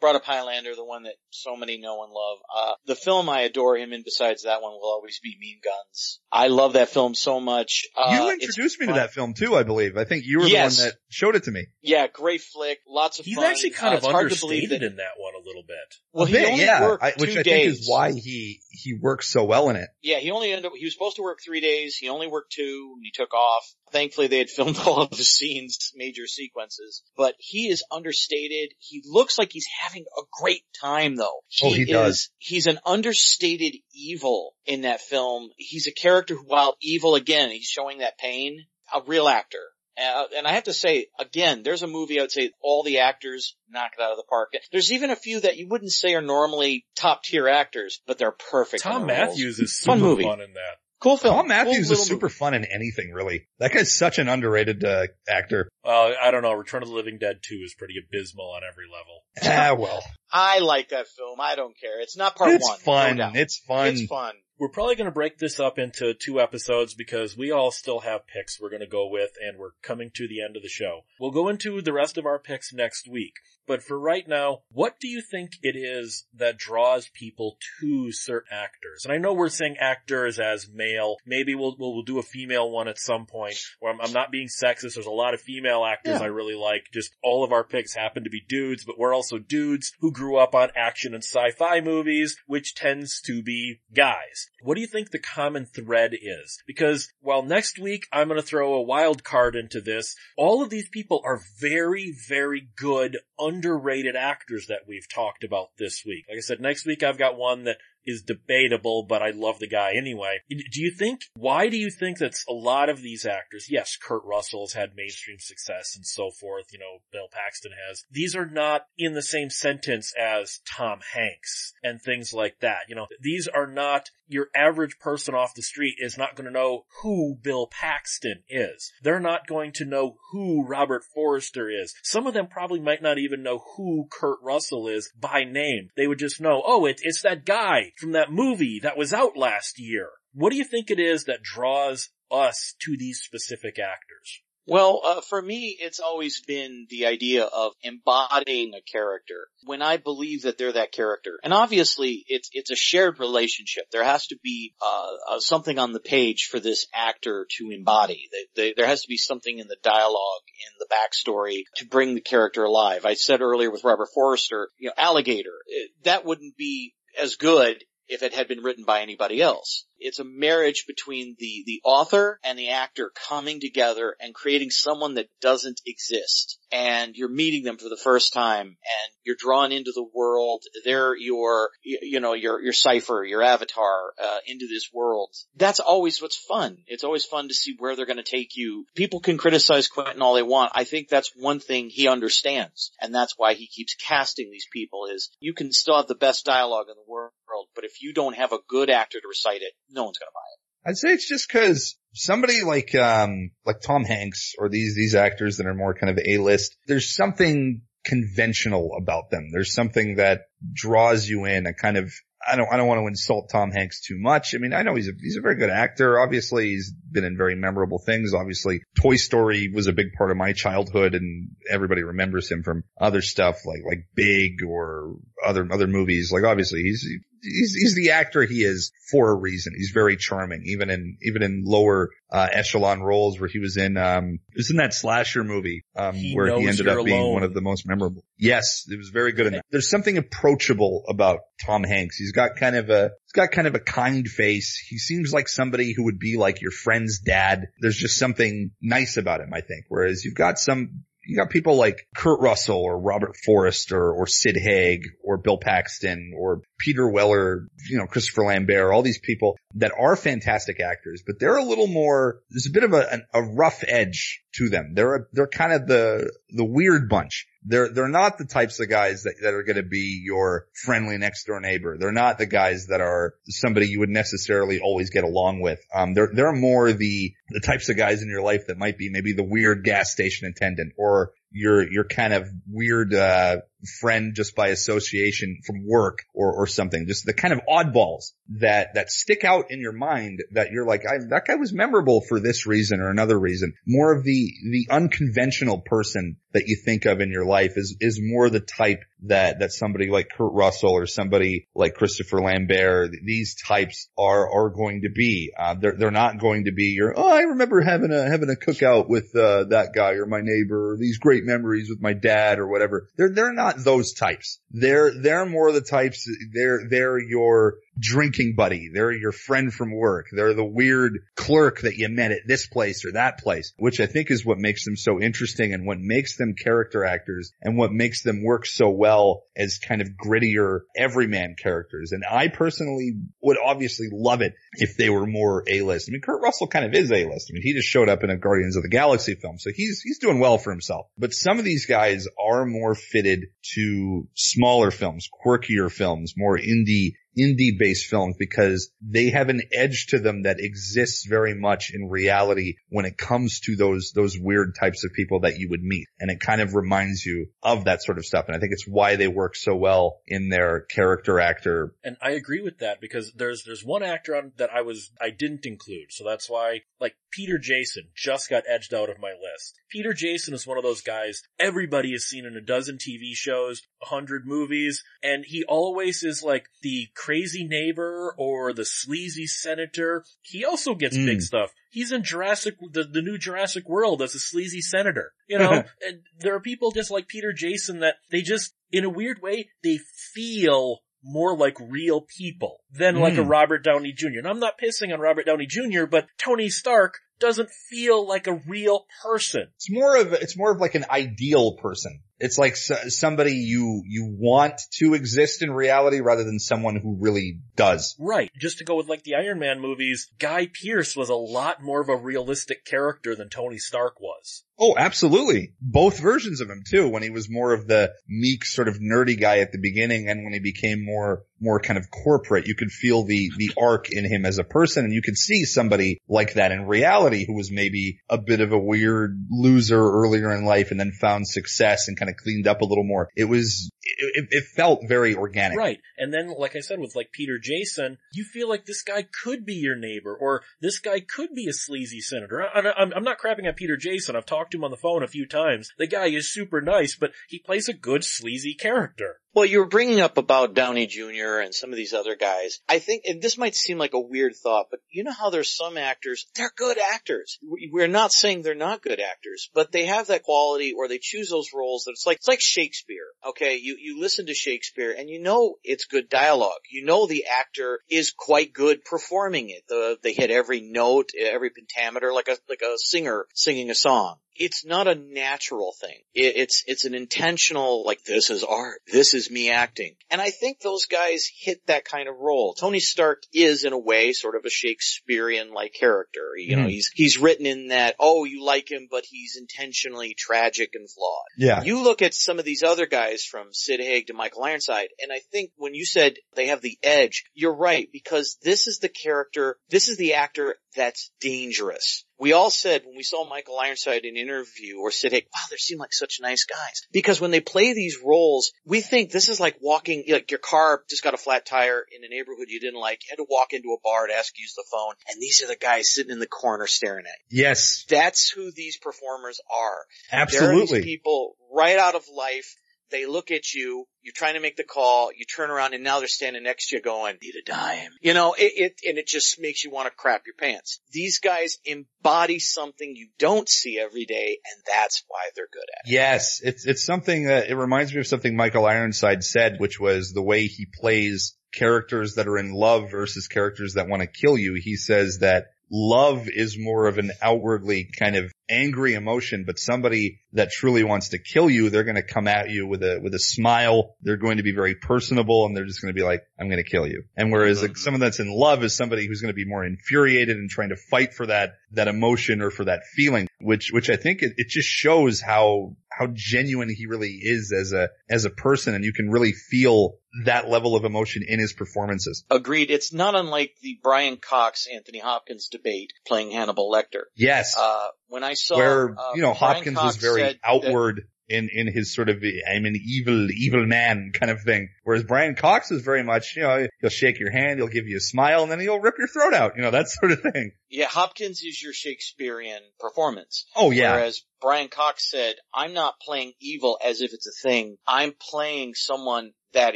[0.04, 2.38] Brought up Highlander, the one that so many know and love.
[2.54, 6.20] Uh, the film I adore him in besides that one will always be Mean Guns.
[6.30, 7.86] I love that film so much.
[7.96, 9.96] Uh, you introduced me to that film too, I believe.
[9.96, 10.76] I think you were Yes.
[10.76, 11.68] the one that showed it to me.
[11.82, 13.30] Yeah, great flick, lots of fun.
[13.30, 13.46] He's fun.
[13.46, 14.86] actually kind Uh, of hard to believe understated that.
[14.92, 15.78] in that one a little bit.
[16.12, 17.46] Well, A he bit, only yeah, worked I- two which I days.
[17.46, 19.90] think is why he he works so well in it.
[20.02, 21.96] Yeah, he only ended up, he was supposed to work three days.
[21.96, 23.64] He only worked two and he took off.
[23.92, 28.72] Thankfully they had filmed all of the scenes, major sequences, but he is understated.
[28.80, 31.42] He looks like he's having a great time though.
[31.64, 32.30] Oh, he does.
[32.38, 35.50] He's an understated evil in that film.
[35.58, 39.64] He's a character who, while evil again, he's showing that pain, a real actor.
[39.98, 43.00] Uh, and I have to say, again, there's a movie I would say all the
[43.00, 44.54] actors knock it out of the park.
[44.72, 48.32] There's even a few that you wouldn't say are normally top tier actors, but they're
[48.32, 48.84] perfect.
[48.84, 49.30] Tom their roles.
[49.38, 50.24] Matthews is Fun movie.
[50.24, 50.78] fun in that.
[51.00, 51.36] Cool film.
[51.36, 52.34] Tom Matthews Cool is super movie.
[52.34, 53.46] fun in anything, really.
[53.60, 55.68] That guy's such an underrated uh, actor.
[55.84, 56.54] Uh, I don't know.
[56.54, 59.24] Return of the Living Dead 2 is pretty abysmal on every level.
[59.44, 61.42] ah, well, I like that film.
[61.42, 62.00] I don't care.
[62.00, 62.78] It's not part it's one.
[62.80, 63.18] fun.
[63.18, 63.88] No it's fun.
[63.90, 64.34] It's fun.
[64.64, 68.26] We're probably going to break this up into two episodes because we all still have
[68.26, 71.02] picks we're going to go with and we're coming to the end of the show.
[71.20, 73.34] We'll go into the rest of our picks next week.
[73.66, 78.52] But for right now, what do you think it is that draws people to certain
[78.52, 79.06] actors?
[79.06, 81.16] And I know we're saying actors as male.
[81.26, 84.32] Maybe we'll, we'll, we'll do a female one at some point where I'm, I'm not
[84.32, 84.96] being sexist.
[84.96, 86.24] There's a lot of female actors Yeah.
[86.24, 86.88] I really like.
[86.94, 90.38] Just all of our picks happen to be dudes, but we're also dudes who grew
[90.38, 94.50] up on action and sci-fi movies, which tends to be guys.
[94.64, 96.64] What do you think the common thread is?
[96.66, 100.70] Because while next week I'm going to throw a wild card into this, all of
[100.70, 106.26] these people are very, very good, underrated actors that we've talked about this week.
[106.30, 109.68] Like I said, next week I've got one that is debatable, but I love the
[109.68, 110.40] guy anyway.
[110.50, 114.24] Do you think, why do you think that a lot of these actors, yes, Kurt
[114.26, 118.86] Russell's had mainstream success and so forth, you know, Bill Paxton has, these are not
[118.98, 122.84] in the same sentence as Tom Hanks and things like that.
[122.88, 126.52] You know, these are not, your average person off the street is not going to
[126.52, 128.92] know who Bill Paxton is.
[129.02, 131.94] They're not going to know who Robert Forster is.
[132.04, 135.90] Some of them probably might not even know who Kurt Russell is by name.
[135.96, 139.38] They would just know, oh, it, it's that guy from that movie that was out
[139.38, 140.10] last year.
[140.34, 144.42] What do you think it is that draws us to these specific actors?
[144.66, 149.98] Well, uh, for me, it's always been the idea of embodying a character when I
[149.98, 151.38] believe that they're that character.
[151.44, 153.88] And obviously, it's it's a shared relationship.
[153.92, 158.30] There has to be uh, uh, something on the page for this actor to embody.
[158.32, 162.16] They, they, there has to be something in the dialogue, in the backstory, to bring
[162.16, 163.06] the character alive.
[163.06, 165.60] I said earlier with Robert Forster, you know, Alligator.
[165.68, 169.86] It, that wouldn't be as good if it had been written by anybody else.
[170.04, 175.16] It's a marriage between the, the author and the actor coming together and creating someone
[175.16, 176.60] that doesn't exist.
[176.72, 180.64] And you're meeting them for the first time and you're drawn into the world.
[180.84, 185.30] They're your, you know, your, your cipher, your avatar, uh, into this world.
[185.56, 186.80] That's always what's fun.
[186.88, 188.86] It's always fun to see where they're going to take you.
[188.96, 190.72] People can criticize Quentin all they want.
[190.76, 192.92] I think that's one thing he understands.
[193.00, 196.44] And that's why he keeps casting these people is you can still have the best
[196.46, 197.32] dialogue in the world,
[197.76, 200.34] but if you don't have a good actor to recite it, no one's going to
[200.34, 200.90] buy it.
[200.90, 205.58] I'd say it's just cause somebody like, um, like Tom Hanks or these, these actors
[205.58, 209.50] that are more kind of A-list, there's something conventional about them.
[209.54, 210.42] There's something that
[210.74, 212.12] draws you in a kind of,
[212.46, 214.54] I don't, I don't want to insult Tom Hanks too much.
[214.54, 216.20] I mean, I know he's a, he's a very good actor.
[216.20, 218.34] Obviously he's been in very memorable things.
[218.34, 222.84] Obviously Toy Story was a big part of my childhood and everybody remembers him from
[223.00, 225.16] other stuff like, like Big or
[225.46, 226.30] other, other movies.
[226.34, 227.08] Like obviously he's,
[227.44, 229.74] he's, he's the actor he is for a reason.
[229.76, 233.96] He's very charming, even in, even in lower, uh, echelon roles where he was in,
[233.98, 237.44] um, it was in that slasher movie, um, He where he ended up being one
[237.44, 238.24] of the most memorable.
[238.38, 239.66] Yes, it was very good in that.
[239.70, 242.18] There's something approachable about Tom Hanks.
[242.18, 244.84] He's got kind of a, he's got kind of a kind face.
[244.90, 247.68] He seems like somebody who would be like your friend's dad.
[247.80, 249.86] There's just something nice about him, I think.
[249.90, 254.58] Whereas you've got some, you got people like Kurt Russell or Robert Forster or Sid
[254.58, 259.94] Haig or Bill Paxton or Peter Weller, you know, Christopher Lambert, all these people that
[259.98, 263.84] are fantastic actors, but they're a little more, there's a bit of a, a rough
[263.88, 264.94] edge to them.
[264.94, 267.48] They're, a, they're kind of the, the weird bunch.
[267.66, 271.18] They're, they're not the types of guys that, that are going to be your friendly
[271.18, 271.98] next door neighbor.
[271.98, 275.80] They're not the guys that are somebody you would necessarily always get along with.
[275.94, 279.10] Um, they're, they're more the, the types of guys in your life that might be
[279.10, 283.58] maybe the weird gas station attendant or your, your kind of weird, uh,
[284.00, 287.06] friend just by association from work or, or something.
[287.08, 291.02] Just the kind of oddballs that, that stick out in your mind that you're like,
[291.06, 293.74] I, that guy was memorable for this reason or another reason.
[293.86, 298.20] More of the, the unconventional person that you think of in your life is, is
[298.22, 303.56] more the type that, that somebody like Kurt Russell or somebody like Christopher Lambert, these
[303.56, 305.52] types are, are going to be.
[305.58, 308.66] Uh, they're, they're not going to be your, oh, I remember having a, having a
[308.66, 312.60] cookout with, uh, that guy or my neighbor or these great memories with my dad
[312.60, 313.10] or whatever.
[313.18, 314.60] They're, they're not those types.
[314.72, 318.90] They're, they're more the types, they're, they're your drinking buddy.
[318.94, 320.28] They're your friend from work.
[320.32, 324.06] They're the weird clerk that you met at this place or that place, which I
[324.06, 327.92] think is what makes them so interesting and what makes them character actors and what
[327.92, 332.12] makes them work so well as kind of grittier everyman characters.
[332.12, 336.10] And I personally would obviously love it if they were more A-list.
[336.10, 337.50] I mean, Kurt Russell kind of is A-list.
[337.50, 340.02] I mean, he just showed up in a Guardians of the Galaxy film, so he's,
[340.02, 341.08] he's doing well for himself.
[341.18, 347.14] But some of these guys are more fitted to smaller films, quirkier films, more indie
[347.38, 352.10] indie based films because they have an edge to them that exists very much in
[352.10, 356.08] reality when it comes to those, those weird types of people that you would meet.
[356.20, 358.46] And it kind of reminds you of that sort of stuff.
[358.48, 361.96] And I think it's why they work so well in their character actor.
[362.04, 365.30] And I agree with that because there's there's one actor on that I was I
[365.30, 369.80] didn't include, so that's why like Peter Jason just got edged out of my list.
[369.90, 373.82] Peter Jason is one of those guys everybody has seen in a dozen TV shows,
[374.02, 380.24] a hundred movies, and he always is like the crazy neighbor or the sleazy senator.
[380.42, 381.26] He also gets Mm.
[381.26, 381.72] big stuff.
[381.92, 385.32] He's in Jurassic, the, the new Jurassic World as a sleazy senator.
[385.48, 385.72] You know,
[386.06, 389.70] and there are people just like Peter Jason that they just, in a weird way,
[389.84, 390.00] they
[390.34, 393.50] feel more like real people than like a Mm.
[393.50, 394.40] Robert Downey Jr.
[394.40, 398.60] And I'm not pissing on Robert Downey Jr., but Tony Stark doesn't feel like a
[398.68, 399.68] real person.
[399.76, 402.22] It's more of, it's more of like an ideal person.
[402.44, 407.16] It's like s- somebody you, you want to exist in reality rather than someone who
[407.20, 408.18] really does.
[408.20, 408.52] Right.
[408.60, 412.02] Just to go with like the Iron Man movies, Guy Pearce was a lot more
[412.02, 414.66] of a realistic character than Tony Stark was.
[414.80, 415.74] Oh, absolutely.
[415.80, 419.40] Both versions of him too, when he was more of the meek sort of nerdy
[419.40, 422.92] guy at the beginning and when he became more, more kind of corporate, you could
[422.92, 426.56] feel the, the arc in him as a person and you could see somebody like
[426.56, 430.90] that in reality who was maybe a bit of a weird loser earlier in life
[430.92, 433.30] and then found success and kind of cleaned up a little more.
[433.36, 435.78] It was, it, it felt very organic.
[435.78, 436.00] Right.
[436.18, 439.66] And then, like I said, with like Peter Jason, you feel like this guy could
[439.66, 442.64] be your neighbor or this guy could be a sleazy senator.
[442.64, 444.36] I, I'm not crapping at Peter Jason.
[444.36, 445.90] I've talked to him on the phone a few times.
[445.98, 449.40] The guy is super nice, but he plays a good sleazy character.
[449.56, 451.60] Well, you were bringing up about Downey Jr.
[451.60, 452.80] and some of these other guys.
[452.90, 455.76] I think, and this might seem like a weird thought, but you know how there's
[455.76, 457.60] some actors, they're good actors.
[457.62, 461.20] We- We're not saying they're not good actors, but they have that quality or they
[461.22, 463.28] choose those roles that it's like, it's like Shakespeare.
[463.48, 463.78] Okay.
[463.78, 466.82] You, you listen to Shakespeare and you know it's good dialogue.
[466.90, 469.84] You know the actor is quite good performing it.
[469.88, 474.38] The, they hit every note, every pentameter like a, like a singer singing a song
[474.56, 476.20] it's not a natural thing.
[476.34, 479.02] It, it's it's an intentional like this is art.
[479.12, 480.16] This is me acting.
[480.30, 482.74] And I think those guys hit that kind of role.
[482.74, 486.52] Tony Stark is in a way sort of a Shakespearean like character.
[486.58, 486.90] You know, Mhm.
[486.92, 491.46] he's he's written in that oh you like him but he's intentionally tragic and flawed.
[491.58, 491.84] Yeah.
[491.84, 495.32] You look at some of these other guys from Sid Haig to Michael Ironside, and
[495.32, 499.10] I think when you said they have the edge, you're right, because this is the
[499.10, 502.26] character, this is the actor that's dangerous.
[502.44, 505.62] We all said when we saw Michael Ironside in an interview or Sid Haig, wow,
[505.72, 507.04] they seem like such nice guys.
[507.14, 511.04] Because when they play these roles, we think this is like walking, like your car
[511.10, 513.72] just got a flat tire in a neighborhood you didn't like, you had to walk
[513.72, 516.14] into a bar to ask you to use the phone, and these are the guys
[516.14, 517.64] sitting in the corner staring at you.
[517.64, 518.04] Yes.
[518.10, 520.00] That's who these performers are.
[520.30, 520.98] Absolutely.
[520.98, 522.76] these people right out of life
[523.14, 526.20] they look at you, you're trying to make the call, you turn around and now
[526.20, 528.12] they're standing next to you going, need a dime.
[528.22, 531.00] You know, it, it and it just makes you want to crap your pants.
[531.12, 536.10] These guys embody something you don't see every day and that's why they're good at
[536.10, 536.12] it.
[536.12, 540.34] Yes, it's it's something that it reminds me of something Michael Ironside said, which was
[540.34, 544.58] the way he plays characters that are in love versus characters that want to kill
[544.58, 544.76] you.
[544.76, 550.42] He says that love is more of an outwardly kind of angry emotion, but somebody
[550.54, 553.34] that truly wants to kill you, they're going to come at you with a, with
[553.34, 554.16] a smile.
[554.22, 556.84] They're going to be very personable and they're just going to be like, I'm going
[556.84, 557.24] to kill you.
[557.38, 557.98] And whereas like mm-hmm.
[557.98, 560.98] someone that's in love is somebody who's going to be more infuriated and trying to
[560.98, 564.68] fight for that, that emotion or for that feeling, which, which I think it, it
[564.68, 568.94] just shows how, how genuine he really is as a, as a person.
[568.94, 570.16] And you can really feel
[570.46, 572.44] that level of emotion in his performances.
[572.50, 572.92] Agreed.
[572.92, 577.24] It's not unlike the Brian Cox, Anthony Hopkins debate playing Hannibal Lecter.
[577.36, 577.76] Yes.
[577.78, 581.22] Uh, when I saw, where, uh, you know, Brian Hopkins Cox was very outward
[581.54, 584.90] in, in his sort of, I'm an evil, evil man kind of thing.
[585.04, 588.18] Whereas Brian Cox is very much, you know, he'll shake your hand, he'll give you
[588.18, 590.72] a smile, and then he'll rip your throat out, you know, that sort of thing.
[590.90, 593.66] yeah, Hopkins is your Shakespearean performance.
[593.76, 594.16] Oh yeah.
[594.16, 597.98] Whereas Brian Cox said, I'm not playing evil as if it's a thing.
[598.08, 599.96] I'm playing someone that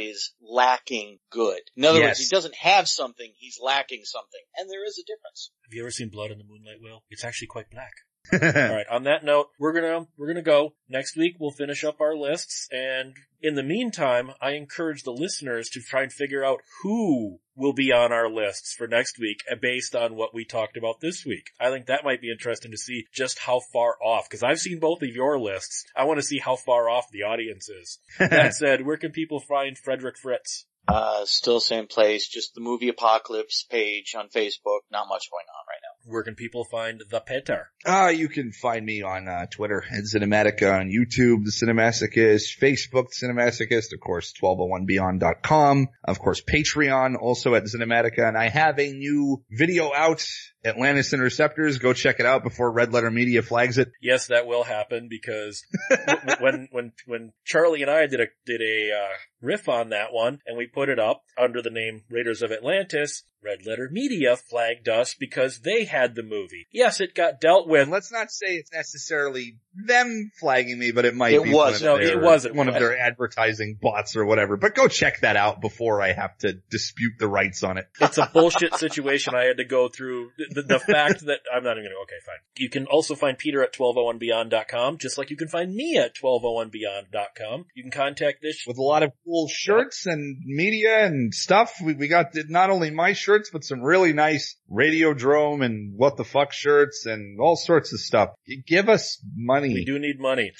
[0.00, 1.60] is lacking good.
[1.76, 4.40] In other words, he doesn't have something, he's lacking something.
[4.56, 5.50] And there is a difference.
[5.64, 7.04] Have you ever seen Blood in the Moonlight, Will?
[7.10, 7.92] It's actually quite black.
[8.32, 8.86] All right.
[8.90, 11.36] On that note, we're gonna we're gonna go next week.
[11.38, 16.02] We'll finish up our lists, and in the meantime, I encourage the listeners to try
[16.02, 20.16] and figure out who will be on our lists for next week, uh, based on
[20.16, 21.50] what we talked about this week.
[21.60, 24.28] I think that might be interesting to see just how far off.
[24.28, 25.84] Because I've seen both of your lists.
[25.96, 27.98] I want to see how far off the audience is.
[28.18, 30.66] That said, where can people find Frederick Fritz?
[30.86, 34.80] Uh, still same place, just the movie apocalypse page on Facebook.
[34.90, 35.87] Not much going on right now.
[36.08, 37.70] Where can people find the Petar?
[37.84, 43.08] Uh, you can find me on uh, Twitter at Cinematica, on YouTube, The Cinemasochist, Facebook,
[43.10, 48.90] The Cinemasochist, of course, 1201beyond.com, of course, Patreon, also at Cinematica, and I have a
[48.90, 50.26] new video out,
[50.64, 51.78] Atlantis Interceptors.
[51.78, 53.90] Go check it out before Red Letter Media flags it.
[54.02, 55.62] Yes, that will happen because
[56.40, 60.40] when when when Charlie and I did a did a uh, riff on that one
[60.46, 64.88] and we put it up under the name Raiders of Atlantis, Red Letter Media flagged
[64.88, 66.66] us because they had the movie.
[66.72, 67.82] Yes, it got dealt with.
[67.82, 71.80] And let's not say it's necessarily them flagging me, but it might It be was.
[71.80, 72.56] No, their, it wasn't.
[72.56, 74.56] one of their advertising bots or whatever.
[74.56, 77.86] But go check that out before I have to dispute the rights on it.
[78.00, 80.30] It's a bullshit situation I had to go through.
[80.50, 82.36] The, the fact that I'm not even gonna, okay, fine.
[82.56, 87.66] You can also find Peter at 1201beyond.com, just like you can find me at 1201beyond.com.
[87.74, 91.74] You can contact this with a lot of cool shirts and media and stuff.
[91.82, 96.24] We, we got not only my shirts, but some really nice Radiodrome and what the
[96.24, 98.30] fuck shirts and all sorts of stuff.
[98.44, 99.74] You give us money.
[99.74, 100.52] We do need money.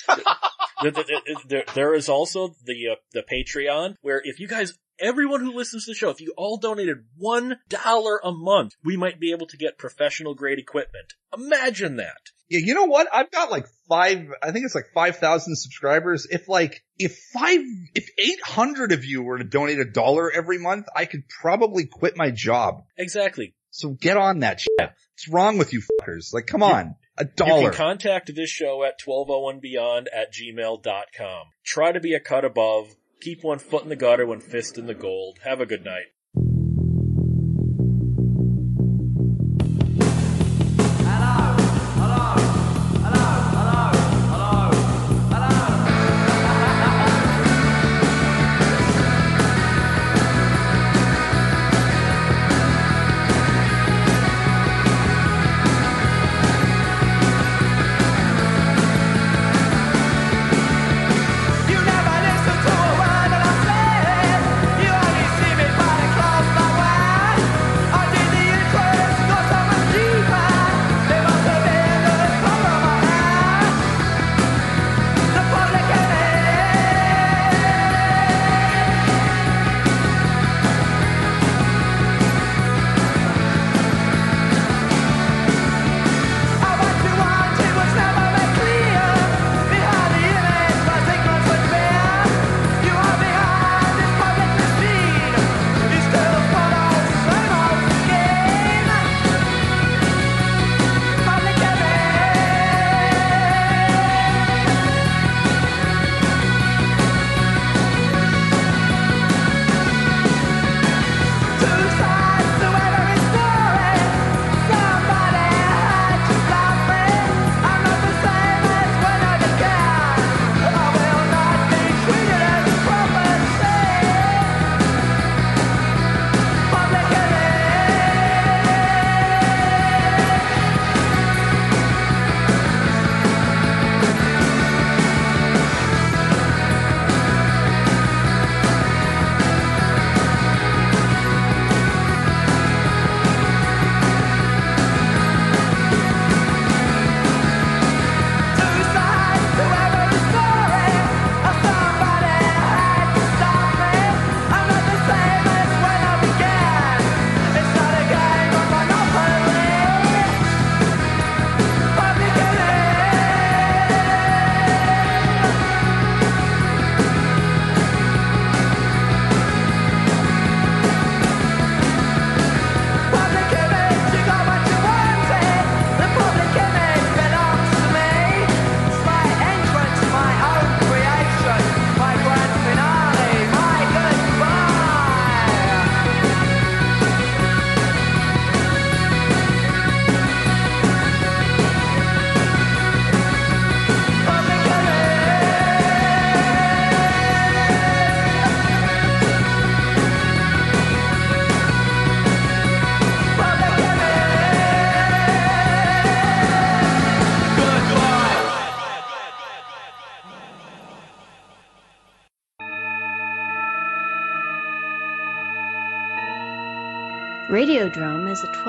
[0.83, 1.05] there, there-
[1.49, 5.85] there- there is also the uh, the Patreon where if you guys, everyone who listens
[5.85, 9.47] to the show, if you all donated one dollar a month, we might be able
[9.49, 11.15] to get professional grade equipment.
[11.37, 12.19] Imagine that.
[12.51, 13.09] Yeah, you know what?
[13.13, 16.27] I've got like five, I think it's like 5,000 subscribers.
[16.31, 17.61] If like, if five,
[17.95, 22.17] if 800 of you were to donate a dollar every month, I could probably quit
[22.17, 22.85] my job.
[22.97, 23.55] Exactly.
[23.71, 24.71] So get on that shit.
[24.79, 26.33] What's wrong with you fuckers?
[26.33, 26.97] Like, come on.
[27.19, 27.71] A You dollar.
[27.71, 31.47] can contact this show at 1201beyond at gmail.com.
[31.65, 32.95] Try to be a cut above.
[33.21, 35.39] Keep one foot in the gutter, one fist in the gold.
[35.45, 36.07] Have a good night.